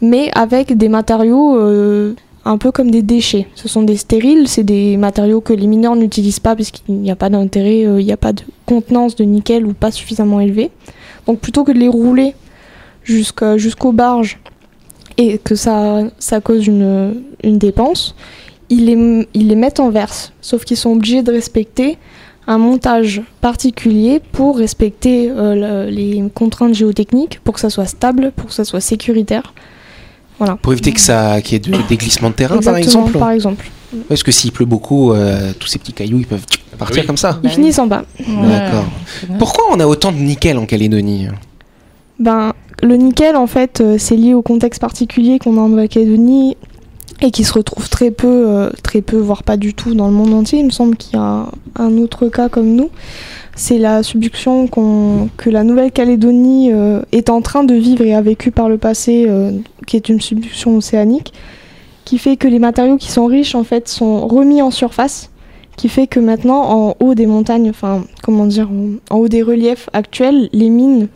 mais 0.00 0.30
avec 0.34 0.78
des 0.78 0.88
matériaux 0.88 1.58
euh, 1.58 2.14
un 2.48 2.56
peu 2.56 2.72
comme 2.72 2.90
des 2.90 3.02
déchets. 3.02 3.46
Ce 3.54 3.68
sont 3.68 3.82
des 3.82 3.98
stériles, 3.98 4.48
c'est 4.48 4.62
des 4.64 4.96
matériaux 4.96 5.42
que 5.42 5.52
les 5.52 5.66
mineurs 5.66 5.96
n'utilisent 5.96 6.40
pas 6.40 6.56
parce 6.56 6.70
qu'il 6.70 6.94
n'y 6.94 7.10
a 7.10 7.16
pas 7.16 7.28
d'intérêt, 7.28 7.84
euh, 7.84 8.00
il 8.00 8.06
n'y 8.06 8.12
a 8.12 8.16
pas 8.16 8.32
de 8.32 8.42
contenance 8.64 9.16
de 9.16 9.24
nickel 9.24 9.66
ou 9.66 9.74
pas 9.74 9.90
suffisamment 9.90 10.40
élevé. 10.40 10.70
Donc 11.26 11.40
plutôt 11.40 11.62
que 11.62 11.72
de 11.72 11.78
les 11.78 11.88
rouler 11.88 12.34
jusqu'aux 13.04 13.92
barges 13.92 14.38
et 15.18 15.36
que 15.38 15.54
ça, 15.54 16.04
cause 16.42 16.66
une, 16.66 17.22
dépense, 17.44 18.14
ils 18.70 18.86
les, 19.34 19.56
mettent 19.56 19.80
en 19.80 19.90
verse. 19.90 20.32
Sauf 20.40 20.64
qu'ils 20.64 20.76
sont 20.78 20.92
obligés 20.92 21.22
de 21.22 21.32
respecter 21.32 21.98
un 22.46 22.56
montage 22.56 23.20
particulier 23.42 24.22
pour 24.32 24.56
respecter 24.56 25.30
euh, 25.30 25.84
le- 25.86 25.90
les 25.90 26.22
contraintes 26.34 26.74
géotechniques, 26.74 27.40
pour 27.40 27.54
que 27.54 27.60
ça 27.60 27.68
soit 27.68 27.84
stable, 27.84 28.32
pour 28.34 28.46
que 28.46 28.54
ça 28.54 28.64
soit 28.64 28.80
sécuritaire. 28.80 29.52
Voilà. 30.38 30.56
Pour 30.56 30.72
éviter 30.72 30.92
que 30.92 31.00
ça, 31.00 31.40
qu'il 31.42 31.52
y 31.54 31.56
ait 31.56 31.58
de- 31.78 31.88
des 31.88 31.96
glissements 31.96 32.30
de 32.30 32.34
terrain, 32.34 32.58
par 32.58 32.76
exemple 32.76 33.18
par 33.18 33.30
exemple. 33.30 33.68
Parce 34.08 34.22
que 34.22 34.30
s'il 34.30 34.52
pleut 34.52 34.66
beaucoup, 34.66 35.12
euh, 35.12 35.52
tous 35.58 35.66
ces 35.66 35.78
petits 35.78 35.92
cailloux, 35.94 36.18
ils 36.20 36.26
peuvent 36.26 36.44
partir 36.78 37.00
Oui. 37.02 37.06
comme 37.06 37.16
ça. 37.16 37.40
Ils 37.42 37.50
finissent 37.50 37.78
en 37.78 37.86
bas. 37.86 38.04
D'accord. 38.18 38.84
Pourquoi 39.38 39.64
on 39.72 39.80
a 39.80 39.86
autant 39.86 40.12
de 40.12 40.18
nickel 40.18 40.58
en 40.58 40.66
Calédonie? 40.66 41.28
Ben, 42.18 42.52
le 42.82 42.96
nickel, 42.96 43.34
en 43.36 43.46
fait, 43.46 43.80
euh, 43.80 43.96
c'est 43.98 44.16
lié 44.16 44.34
au 44.34 44.42
contexte 44.42 44.80
particulier 44.80 45.38
qu'on 45.38 45.56
a 45.56 45.60
en 45.60 45.68
Nouvelle-Calédonie 45.70 46.56
et 47.20 47.30
qui 47.30 47.44
se 47.44 47.52
retrouve 47.52 47.88
très 47.88 48.10
peu, 48.10 48.26
euh, 48.48 48.70
très 48.82 49.00
peu, 49.00 49.16
voire 49.16 49.42
pas 49.42 49.56
du 49.56 49.74
tout 49.74 49.94
dans 49.94 50.06
le 50.06 50.12
monde 50.14 50.34
entier. 50.34 50.60
Il 50.60 50.66
me 50.66 50.70
semble 50.70 50.96
qu'il 50.96 51.14
y 51.14 51.16
a 51.18 51.22
un, 51.22 51.46
un 51.76 51.96
autre 51.98 52.28
cas 52.28 52.48
comme 52.48 52.74
nous. 52.76 52.90
C'est 53.60 53.78
la 53.78 54.04
subduction 54.04 54.68
que 54.68 55.50
la 55.50 55.64
Nouvelle-Calédonie 55.64 56.70
euh, 56.72 57.02
est 57.10 57.28
en 57.28 57.42
train 57.42 57.64
de 57.64 57.74
vivre 57.74 58.04
et 58.04 58.14
a 58.14 58.22
vécu 58.22 58.52
par 58.52 58.68
le 58.68 58.78
passé, 58.78 59.24
euh, 59.26 59.50
qui 59.84 59.96
est 59.96 60.08
une 60.08 60.20
subduction 60.20 60.76
océanique, 60.76 61.32
qui 62.04 62.18
fait 62.18 62.36
que 62.36 62.46
les 62.46 62.60
matériaux 62.60 62.98
qui 62.98 63.10
sont 63.10 63.26
riches, 63.26 63.56
en 63.56 63.64
fait, 63.64 63.88
sont 63.88 64.28
remis 64.28 64.62
en 64.62 64.70
surface 64.70 65.30
qui 65.76 65.88
fait 65.88 66.06
que 66.06 66.20
maintenant, 66.20 66.88
en 66.88 66.96
haut 67.00 67.14
des 67.14 67.26
montagnes, 67.26 67.70
enfin, 67.70 68.04
comment 68.22 68.46
dire, 68.46 68.68
en 69.10 69.16
haut 69.16 69.28
des 69.28 69.42
reliefs 69.42 69.90
actuels, 69.92 70.48
les 70.52 70.70
mines, 70.70 71.08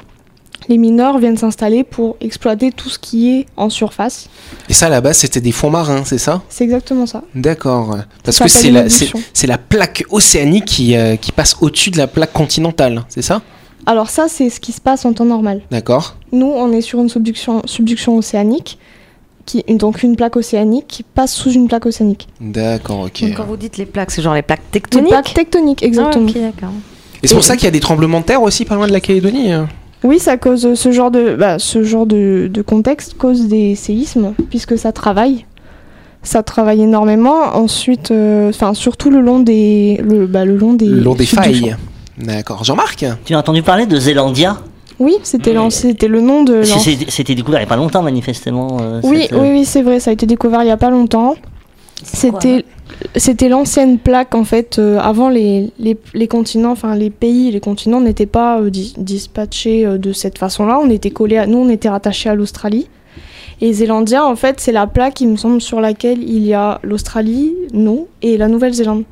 les 0.69 0.79
mineurs 0.79 1.19
viennent 1.19 1.37
s'installer 1.37 1.85
pour 1.85 2.17
exploiter 2.21 2.73
tout 2.73 2.89
ce 2.89 2.99
qui 2.99 3.31
est 3.31 3.47
en 3.57 3.71
surface. 3.71 4.29
Et 4.69 4.73
ça, 4.73 4.87
à 4.87 4.89
la 4.89 5.01
base, 5.01 5.19
c'était 5.19 5.41
des 5.41 5.53
fonds 5.53 5.71
marins, 5.71 6.05
c'est 6.05 6.19
ça? 6.19 6.43
C'est 6.49 6.65
exactement 6.65 7.07
ça. 7.07 7.23
D'accord. 7.35 7.97
Parce 8.25 8.37
Ça 8.39 8.45
que 8.45 8.51
c'est 8.51 8.71
la, 8.71 8.89
c'est, 8.89 9.07
abduction. 9.07 9.21
c'est 9.33 9.47
la 9.47 9.59
plaque 9.59 10.05
océanique 10.11 10.65
qui, 10.65 10.97
euh, 10.97 11.17
qui 11.17 11.33
passe 11.33 11.57
au-dessus 11.61 11.91
de 11.91 11.99
la 11.99 12.07
plaque 12.07 12.33
continentale, 12.33 13.05
c'est 13.09 13.23
ça? 13.23 13.43
Alors 13.87 14.11
ça, 14.11 14.27
c'est 14.29 14.49
ce 14.49 14.61
qui 14.61 14.73
se 14.73 14.81
passe 14.81 15.05
en 15.05 15.13
temps 15.13 15.25
normal. 15.25 15.63
D'accord. 15.71 16.17
Nous, 16.31 16.47
on 16.47 16.71
est 16.73 16.83
sur 16.83 17.01
une 17.01 17.09
subduction, 17.09 17.63
subduction 17.65 18.17
océanique, 18.17 18.79
qui, 19.45 19.65
donc 19.69 20.05
une 20.05 20.15
plaque 20.15 20.37
océanique 20.37 20.87
qui 20.87 21.03
passe 21.03 21.33
sous 21.35 21.51
une 21.51 21.67
plaque 21.67 21.87
océanique. 21.87 22.29
D'accord, 22.41 23.01
ok. 23.01 23.23
Donc, 23.23 23.35
quand 23.35 23.45
vous 23.45 23.57
dites 23.57 23.77
les 23.77 23.87
plaques, 23.87 24.13
c'est 24.13 24.23
genre 24.23 24.35
les 24.35 24.43
plaques 24.43 24.71
tectoniques? 24.71 25.09
plaque 25.09 25.35
tectonique, 25.35 25.83
exactement. 25.83 26.31
Ah. 26.63 26.67
Et 27.25 27.27
c'est 27.27 27.35
pour 27.35 27.43
ça 27.45 27.57
qu'il 27.57 27.65
y 27.65 27.69
a 27.69 27.73
des 27.73 27.81
tremblements 27.81 28.21
de 28.21 28.25
terre 28.25 28.43
aussi 28.43 28.65
pas 28.65 28.77
loin 28.77 28.87
de 28.87 28.93
la 28.93 29.01
Calédonie 29.01 29.53
hein? 29.53 29.69
Oui, 30.05 30.19
ça 30.19 30.37
cause 30.37 30.67
euh, 30.67 30.75
ce 30.75 30.91
genre 30.93 31.11
de, 31.11 31.37
bah, 31.37 31.59
ce 31.59 31.83
genre 31.83 32.07
de, 32.07 32.49
de 32.53 32.63
contexte 32.63 33.15
cause 33.17 33.47
des 33.49 33.75
séismes 33.75 34.35
puisque 34.51 34.77
ça 34.79 34.93
travaille. 34.93 35.47
Ça 36.25 36.43
travaille 36.43 36.83
énormément. 36.83 37.55
Ensuite, 37.55 38.11
euh, 38.11 38.49
enfin 38.51 38.75
surtout 38.75 39.11
le 39.11 39.21
long 39.21 39.41
des, 39.41 40.01
le, 40.05 40.27
bah, 40.27 40.45
le 40.45 40.57
long 40.57 40.73
des, 40.73 40.87
Le 40.87 41.01
long 41.01 41.15
des 41.15 41.27
failles. 41.27 41.77
D'accord. 42.19 42.63
Jean-Marc 42.65 43.05
Tu 43.25 43.35
as 43.35 43.39
entendu 43.39 43.63
parler 43.63 43.87
de 43.87 43.97
Zélandia 43.97 44.59
Oui, 45.01 45.15
c'était 45.23 45.53
l'an- 45.53 45.71
c'était 45.71 46.09
le 46.09 46.21
nom 46.21 46.45
de. 46.45 46.63
C'était 47.09 47.35
découvert 47.35 47.61
il 47.61 47.65
n'y 47.65 47.67
a 47.67 47.69
pas 47.69 47.77
longtemps, 47.77 48.03
manifestement. 48.03 48.77
euh, 48.81 49.01
Oui, 49.05 49.23
cette, 49.23 49.33
euh, 49.33 49.41
oui, 49.43 49.49
oui, 49.51 49.65
c'est 49.65 49.83
vrai. 49.83 49.99
Ça 49.99 50.11
a 50.11 50.13
été 50.13 50.27
découvert 50.27 50.63
il 50.63 50.69
y 50.69 50.71
a 50.71 50.77
pas 50.77 50.91
longtemps. 50.91 51.35
C'était, 52.05 52.65
c'était 53.17 53.49
l'ancienne 53.49 53.99
plaque 53.99 54.35
en 54.35 54.45
fait. 54.45 54.79
euh, 54.79 54.99
avant 55.01 55.29
les, 55.29 55.73
les, 55.79 55.97
les 56.15 56.29
continents, 56.29 56.73
enfin 56.73 56.95
les 56.95 57.11
pays, 57.11 57.51
les 57.51 57.61
continents 57.61 58.01
n'étaient 58.01 58.27
pas 58.27 58.61
euh, 58.61 58.71
dis- 58.71 58.95
dispatchés 58.97 59.87
euh, 59.87 59.99
de 59.99 60.13
cette 60.13 60.39
façon-là. 60.39 60.79
On 60.83 60.91
était 60.91 61.11
collés 61.11 61.39
à 61.39 61.47
nous, 61.47 61.59
on 61.59 61.69
était 61.69 61.89
rattachés 61.89 62.29
à 62.29 62.35
l'Australie. 62.35 62.89
Et 63.61 63.73
Zélandia, 63.73 64.27
en 64.27 64.35
fait, 64.35 64.59
c'est 64.59 64.73
la 64.73 64.89
plaque, 64.89 65.21
il 65.21 65.29
me 65.29 65.37
semble, 65.37 65.61
sur 65.61 65.81
laquelle 65.81 66.21
il 66.23 66.45
y 66.45 66.53
a 66.53 66.81
l'Australie, 66.83 67.55
nous, 67.73 68.09
et 68.21 68.37
la 68.37 68.49
Nouvelle-Zélande. 68.49 69.05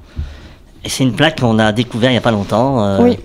Et 0.85 0.89
c'est 0.89 1.05
une 1.05 1.13
plaque 1.13 1.41
qu'on 1.41 1.59
a 1.61 1.71
découvert 1.73 2.11
il 2.11 2.15
n'y 2.15 2.19
a 2.19 2.23
pas 2.23 2.33
longtemps. 2.33 2.83
euh, 2.85 2.99
Oui. 3.03 3.17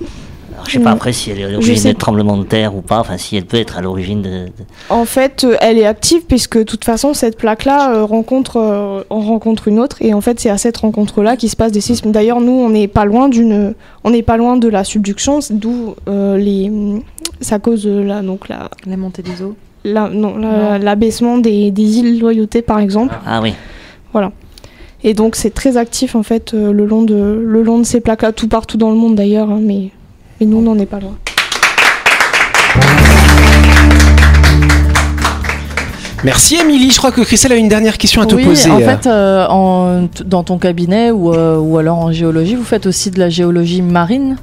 Je 0.67 0.73
sais 0.73 0.79
pas 0.79 0.91
Mm. 0.91 0.93
après 0.93 1.13
si 1.13 1.31
elle 1.31 1.39
est 1.39 1.43
à 1.45 1.49
l'origine 1.49 1.91
de 1.93 1.97
tremblements 1.97 2.37
de 2.37 2.43
terre 2.43 2.75
ou 2.75 2.81
pas, 2.81 2.99
enfin 2.99 3.17
si 3.17 3.35
elle 3.37 3.45
peut 3.45 3.57
être 3.57 3.77
à 3.77 3.81
l'origine 3.81 4.21
de... 4.21 4.29
de- 4.29 4.51
En 4.89 5.05
fait, 5.05 5.43
euh, 5.43 5.55
elle 5.61 5.77
est 5.77 5.85
active 5.85 6.21
puisque 6.27 6.57
de 6.57 6.63
toute 6.63 6.83
façon, 6.85 7.13
cette 7.13 7.37
plaque-là 7.37 7.93
euh, 7.93 8.03
rencontre, 8.05 8.57
euh, 8.57 9.03
en 9.09 9.19
rencontre 9.21 9.67
une 9.67 9.79
autre. 9.79 9.97
Et 10.01 10.13
en 10.13 10.21
fait, 10.21 10.39
c'est 10.39 10.49
à 10.49 10.57
cette 10.57 10.77
rencontre-là 10.77 11.37
qu'il 11.37 11.49
se 11.49 11.55
passe 11.55 11.71
des 11.71 11.81
séismes. 11.81 12.11
D'ailleurs, 12.11 12.41
nous, 12.41 12.51
on 12.51 12.69
n'est 12.69 12.87
pas 12.87 13.05
loin 13.05 13.29
d'une, 13.29 13.73
on 14.03 14.09
n'est 14.09 14.23
pas 14.23 14.37
loin 14.37 14.57
de 14.57 14.67
la 14.67 14.83
subduction, 14.83 15.39
d'où 15.51 15.95
euh, 16.07 16.37
les, 16.37 16.71
ça 17.41 17.59
cause 17.59 17.85
euh, 17.87 18.03
la, 18.03 18.21
donc 18.21 18.49
la, 18.49 18.69
La 18.87 18.97
montée 18.97 19.21
des 19.21 19.41
eaux. 19.41 19.55
la- 19.83 20.09
non, 20.09 20.37
la- 20.37 20.77
l'abaissement 20.79 21.37
des, 21.37 21.71
des 21.71 21.97
îles 21.99 22.19
Loyauté, 22.19 22.61
par 22.61 22.79
exemple. 22.79 23.13
Ah 23.25 23.41
oui. 23.41 23.53
Et 25.03 25.13
donc, 25.13 25.35
c'est 25.35 25.51
très 25.53 25.77
actif 25.77 26.15
en 26.15 26.23
fait 26.23 26.53
euh, 26.55 26.71
le 26.71 26.85
long 26.85 27.03
de, 27.03 27.13
le 27.45 27.61
long 27.61 27.77
de 27.77 27.83
ces 27.83 27.99
plaques-là, 27.99 28.31
tout 28.31 28.47
partout 28.47 28.77
dans 28.77 28.89
le 28.89 28.95
monde 28.95 29.13
d'ailleurs. 29.15 29.51
hein, 29.51 29.59
mais, 29.61 29.91
mais 30.39 30.45
nous, 30.45 30.57
on 30.57 30.61
n'en 30.61 30.77
est 30.79 30.85
pas 30.85 30.99
loin. 30.99 31.15
Merci 36.23 36.55
Émilie, 36.55 36.89
je 36.89 36.97
crois 36.97 37.11
que 37.11 37.21
Christelle 37.21 37.51
a 37.51 37.55
une 37.55 37.67
dernière 37.67 37.99
question 37.99 38.21
à 38.21 38.25
te 38.25 38.33
oui, 38.33 38.43
poser. 38.45 38.71
en 38.71 38.79
fait, 38.79 39.05
euh, 39.05 39.45
en- 39.47 40.07
t- 40.07 40.23
dans 40.23 40.43
ton 40.43 40.57
cabinet 40.57 41.11
ou, 41.11 41.31
euh, 41.31 41.59
ou 41.59 41.77
alors 41.77 41.99
en 41.99 42.11
géologie, 42.11 42.55
vous 42.55 42.63
faites 42.63 42.87
aussi 42.87 43.11
de 43.11 43.19
la 43.19 43.29
géologie 43.29 43.83
marine 43.83 44.37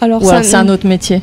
Alors, 0.00 0.22
Ou 0.22 0.26
ça- 0.26 0.32
alors 0.34 0.44
c'est 0.44 0.54
un 0.54 0.68
autre 0.68 0.86
métier 0.86 1.22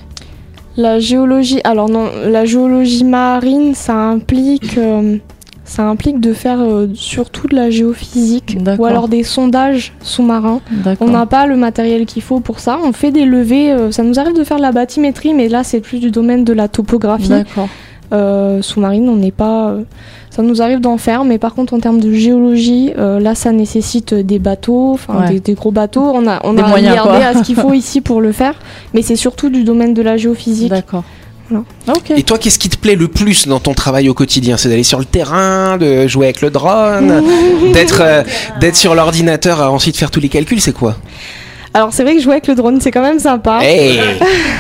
La 0.75 0.99
géologie, 0.99 1.61
alors 1.63 1.87
non, 1.87 2.09
la 2.25 2.43
géologie 2.43 3.05
marine, 3.05 3.73
ça 3.73 3.93
implique, 3.95 4.77
euh, 4.77 5.17
ça 5.65 5.83
implique 5.87 6.19
de 6.19 6.33
faire 6.33 6.59
euh, 6.59 6.87
surtout 6.93 7.47
de 7.47 7.55
la 7.55 7.69
géophysique 7.69 8.57
ou 8.77 8.85
alors 8.85 9.07
des 9.07 9.23
sondages 9.23 9.93
sous-marins. 10.01 10.59
On 10.99 11.07
n'a 11.07 11.25
pas 11.25 11.45
le 11.47 11.55
matériel 11.55 12.05
qu'il 12.05 12.21
faut 12.21 12.39
pour 12.41 12.59
ça. 12.59 12.79
On 12.83 12.91
fait 12.91 13.11
des 13.11 13.25
levées, 13.25 13.71
euh, 13.71 13.91
ça 13.91 14.03
nous 14.03 14.19
arrive 14.19 14.35
de 14.35 14.43
faire 14.43 14.57
de 14.57 14.61
la 14.61 14.71
bathymétrie, 14.73 15.33
mais 15.33 15.47
là 15.47 15.63
c'est 15.63 15.79
plus 15.79 15.99
du 15.99 16.11
domaine 16.11 16.43
de 16.43 16.51
la 16.53 16.67
topographie 16.67 17.31
euh, 18.11 18.61
sous-marine. 18.61 19.07
On 19.09 19.15
n'est 19.15 19.31
pas, 19.31 19.75
ça 20.29 20.41
nous 20.43 20.61
arrive 20.61 20.81
d'en 20.81 20.97
faire, 20.97 21.23
mais 21.23 21.37
par 21.37 21.55
contre 21.55 21.73
en 21.73 21.79
termes 21.79 21.99
de 22.01 22.11
géologie, 22.11 22.91
là 22.97 23.33
ça 23.33 23.51
nécessite 23.51 24.13
des 24.13 24.39
bateaux, 24.39 24.99
Ouais. 25.07 25.29
des, 25.29 25.39
des 25.39 25.53
gros 25.53 25.71
bateaux. 25.71 26.11
On 26.13 26.27
a, 26.27 26.41
on 26.43 26.53
Des 26.53 26.61
a 26.61 26.67
moyens, 26.67 26.99
regardé 26.99 27.23
à 27.23 27.33
ce 27.35 27.41
qu'il 27.43 27.55
faut 27.55 27.73
ici 27.83 28.01
pour 28.01 28.19
le 28.21 28.31
faire, 28.33 28.55
mais 28.93 29.01
c'est 29.01 29.15
surtout 29.15 29.49
du 29.49 29.63
domaine 29.63 29.93
de 29.93 30.01
la 30.01 30.17
géophysique. 30.17 30.69
D'accord. 30.69 31.03
Et 32.15 32.23
toi, 32.23 32.37
qu'est-ce 32.37 32.59
qui 32.59 32.69
te 32.69 32.77
plaît 32.77 32.95
le 32.95 33.07
plus 33.07 33.47
dans 33.47 33.59
ton 33.59 33.73
travail 33.73 34.09
au 34.09 34.13
quotidien? 34.13 34.57
C'est 34.57 34.69
d'aller 34.69 34.83
sur 34.83 34.99
le 34.99 35.05
terrain, 35.05 35.77
de 35.77 36.07
jouer 36.07 36.27
avec 36.27 36.41
le 36.41 36.49
drone, 36.49 37.23
d'être 37.73 38.01
euh, 38.01 38.23
d'être 38.59 38.75
sur 38.75 38.95
l'ordinateur, 38.95 39.61
à 39.61 39.71
ensuite 39.71 39.97
faire 39.97 40.11
tous 40.11 40.19
les 40.19 40.29
calculs, 40.29 40.61
c'est 40.61 40.73
quoi? 40.73 40.95
Alors 41.75 41.91
c'est 41.91 42.03
vrai 42.03 42.15
que 42.15 42.21
jouer 42.21 42.33
avec 42.33 42.47
le 42.47 42.53
drone 42.53 42.79
c'est 42.79 42.91
quand 42.91 43.01
même 43.01 43.17
sympa. 43.17 43.61
Hey 43.63 43.99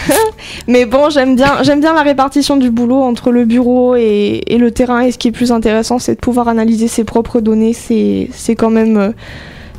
Mais 0.67 0.85
bon, 0.85 1.09
j'aime 1.11 1.35
bien, 1.35 1.61
j'aime 1.61 1.79
bien 1.79 1.93
la 1.93 2.01
répartition 2.01 2.57
du 2.57 2.71
boulot 2.71 3.01
entre 3.01 3.31
le 3.31 3.45
bureau 3.45 3.95
et, 3.95 4.41
et 4.47 4.57
le 4.57 4.71
terrain. 4.71 5.01
Et 5.01 5.11
ce 5.11 5.19
qui 5.19 5.27
est 5.27 5.31
plus 5.31 5.51
intéressant, 5.51 5.99
c'est 5.99 6.15
de 6.15 6.19
pouvoir 6.19 6.47
analyser 6.47 6.87
ses 6.87 7.03
propres 7.03 7.39
données. 7.39 7.73
C'est, 7.73 8.29
c'est 8.33 8.55
quand 8.55 8.71
même, 8.71 9.13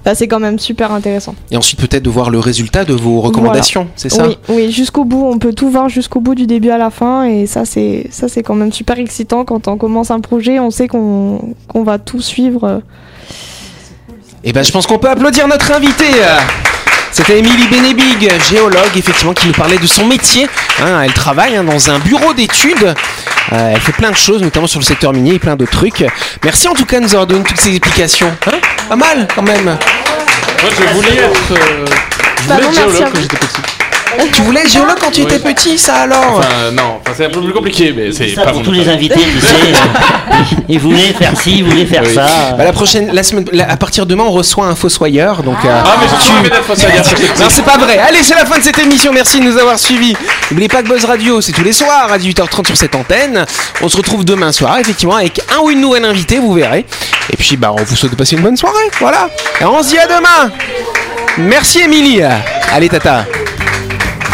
bah, 0.04 0.14
c'est 0.14 0.28
quand 0.28 0.40
même 0.40 0.58
super 0.58 0.92
intéressant. 0.92 1.34
Et 1.50 1.56
ensuite 1.56 1.80
peut-être 1.80 2.02
de 2.02 2.10
voir 2.10 2.30
le 2.30 2.38
résultat 2.38 2.84
de 2.84 2.92
vos 2.92 3.20
recommandations, 3.20 3.88
c'est 3.96 4.10
ça? 4.10 4.28
Oui, 4.28 4.36
oui, 4.48 4.70
jusqu'au 4.70 5.04
bout. 5.04 5.24
On 5.24 5.38
peut 5.38 5.54
tout 5.54 5.70
voir 5.70 5.88
jusqu'au 5.88 6.20
bout 6.20 6.34
du 6.34 6.46
début 6.46 6.70
à 6.70 6.78
la 6.78 6.90
fin. 6.90 7.24
Et 7.24 7.46
ça, 7.46 7.64
c'est, 7.64 8.06
ça, 8.10 8.28
c'est 8.28 8.42
quand 8.42 8.54
même 8.54 8.72
super 8.72 8.98
excitant 8.98 9.44
quand 9.44 9.66
on 9.66 9.78
commence 9.78 10.10
un 10.10 10.20
projet. 10.20 10.60
On 10.60 10.70
sait 10.70 10.88
qu'on, 10.88 11.54
va 11.74 11.98
tout 11.98 12.20
suivre. 12.20 12.82
Et 14.42 14.52
ben 14.52 14.62
je 14.62 14.72
pense 14.72 14.86
qu'on 14.86 14.98
peut 14.98 15.08
applaudir 15.08 15.48
notre 15.48 15.72
invité. 15.72 16.04
Euh. 17.20 17.24
C'était 17.26 17.38
Émilie 17.38 17.66
Bénébig, 17.68 18.30
géologue, 18.50 18.96
effectivement, 18.96 19.32
qui 19.32 19.46
nous 19.46 19.52
parlait 19.52 19.78
de 19.78 19.86
son 19.86 20.06
métier. 20.06 20.48
Hein, 20.82 21.02
elle 21.04 21.12
travaille 21.12 21.56
hein, 21.56 21.64
dans 21.64 21.90
un 21.90 21.98
bureau 21.98 22.32
d'études. 22.34 22.94
Euh, 23.52 23.72
elle 23.74 23.80
fait 23.80 23.92
plein 23.92 24.10
de 24.10 24.16
choses, 24.16 24.42
notamment 24.42 24.66
sur 24.66 24.80
le 24.80 24.84
secteur 24.84 25.12
minier 25.12 25.34
et 25.34 25.38
plein 25.38 25.54
d'autres 25.56 25.70
trucs. 25.72 26.04
Merci 26.42 26.68
en 26.68 26.74
tout 26.74 26.86
cas 26.86 26.98
de 26.98 27.04
nous 27.04 27.10
avoir 27.10 27.26
donné 27.26 27.44
toutes 27.44 27.60
ces 27.60 27.70
explications. 27.70 28.34
Hein 28.46 28.58
Pas 28.88 28.96
mal 28.96 29.28
quand 29.34 29.42
même. 29.42 29.64
Moi, 29.64 29.76
je 30.70 30.94
voulais 30.94 31.16
être. 31.16 31.52
euh, 31.52 31.84
je 32.42 32.48
Bah 32.48 32.54
voulais 32.56 32.66
non, 32.66 32.72
être 32.72 32.76
merci 32.76 32.80
à 32.80 32.88
géologue 32.88 33.04
vous. 33.06 33.12
quand 33.12 33.20
j'étais 33.20 33.36
petit. 33.36 33.83
Tu 34.32 34.42
voulais 34.42 34.60
être 34.60 34.70
géologue 34.72 34.96
quand 35.00 35.10
tu 35.10 35.22
Oui. 35.22 35.26
étais 35.32 35.38
petit, 35.38 35.78
ça 35.78 35.94
alors 36.02 36.38
Enfin, 36.38 36.48
non, 36.72 36.98
enfin, 37.00 37.14
c'est 37.16 37.26
un 37.26 37.30
peu 37.30 37.40
plus 37.40 37.52
compliqué, 37.52 37.92
mais 37.96 38.12
c'est 38.12 38.28
Ça 38.34 38.42
pas 38.42 38.48
pour 38.50 38.58
mon 38.60 38.64
tous 38.64 38.72
les 38.72 38.80
travail. 38.82 38.96
invités, 38.98 39.20
tu 39.20 39.40
sais. 39.40 40.54
Ils 40.68 40.78
voulaient 40.80 41.12
faire 41.18 41.32
ci, 41.40 41.58
ils 41.58 41.64
voulaient 41.64 41.86
faire 41.86 42.02
Oui. 42.04 42.14
ça. 42.14 42.26
Bah, 42.56 42.64
la 42.64 42.72
prochaine, 42.72 43.10
la 43.12 43.22
semaine, 43.22 43.44
la- 43.52 43.70
à 43.70 43.76
partir 43.76 44.06
de 44.06 44.10
demain, 44.10 44.24
on 44.26 44.30
reçoit 44.32 44.66
un 44.66 44.74
fossoyeur. 44.74 45.42
Donc, 45.42 45.56
euh, 45.64 45.68
Ah, 45.84 45.96
mais 46.42 46.48
d'être 46.48 46.62
fossoyeur. 46.64 47.04
Non, 47.38 47.46
c'est 47.48 47.62
pas 47.64 47.76
vrai. 47.78 47.98
Allez, 47.98 48.22
c'est 48.22 48.34
la 48.34 48.44
fin 48.46 48.58
de 48.58 48.62
cette 48.64 48.78
émission. 48.78 49.12
Merci 49.12 49.40
de 49.40 49.44
nous 49.44 49.58
avoir 49.58 49.78
suivis. 49.78 50.14
N'oubliez 50.50 50.68
pas 50.68 50.82
que 50.82 50.88
Buzz 50.88 51.04
Radio, 51.04 51.40
c'est 51.40 51.52
tous 51.52 51.62
les 51.64 51.72
soirs 51.72 52.10
à 52.12 52.18
18h30 52.18 52.66
sur 52.66 52.76
cette 52.76 52.94
antenne. 52.94 53.44
On 53.82 53.88
se 53.88 53.96
retrouve 53.96 54.24
demain 54.24 54.52
soir, 54.52 54.78
effectivement, 54.78 55.16
avec 55.16 55.40
un 55.54 55.60
ou 55.62 55.70
une 55.70 55.80
nouvelle 55.80 56.04
invitée, 56.04 56.38
vous 56.38 56.52
verrez. 56.54 56.84
Et 57.32 57.36
puis, 57.36 57.56
bah, 57.56 57.72
on 57.78 57.82
vous 57.82 57.96
souhaite 57.96 58.12
de 58.12 58.16
passer 58.16 58.36
une 58.36 58.42
bonne 58.42 58.56
soirée. 58.56 58.90
Voilà. 59.00 59.28
Et 59.60 59.64
on 59.64 59.82
se 59.82 59.90
dit 59.90 59.98
à 59.98 60.06
demain. 60.06 60.50
Merci, 61.38 61.80
Émilie. 61.80 62.22
Allez, 62.72 62.88
tata. 62.88 63.24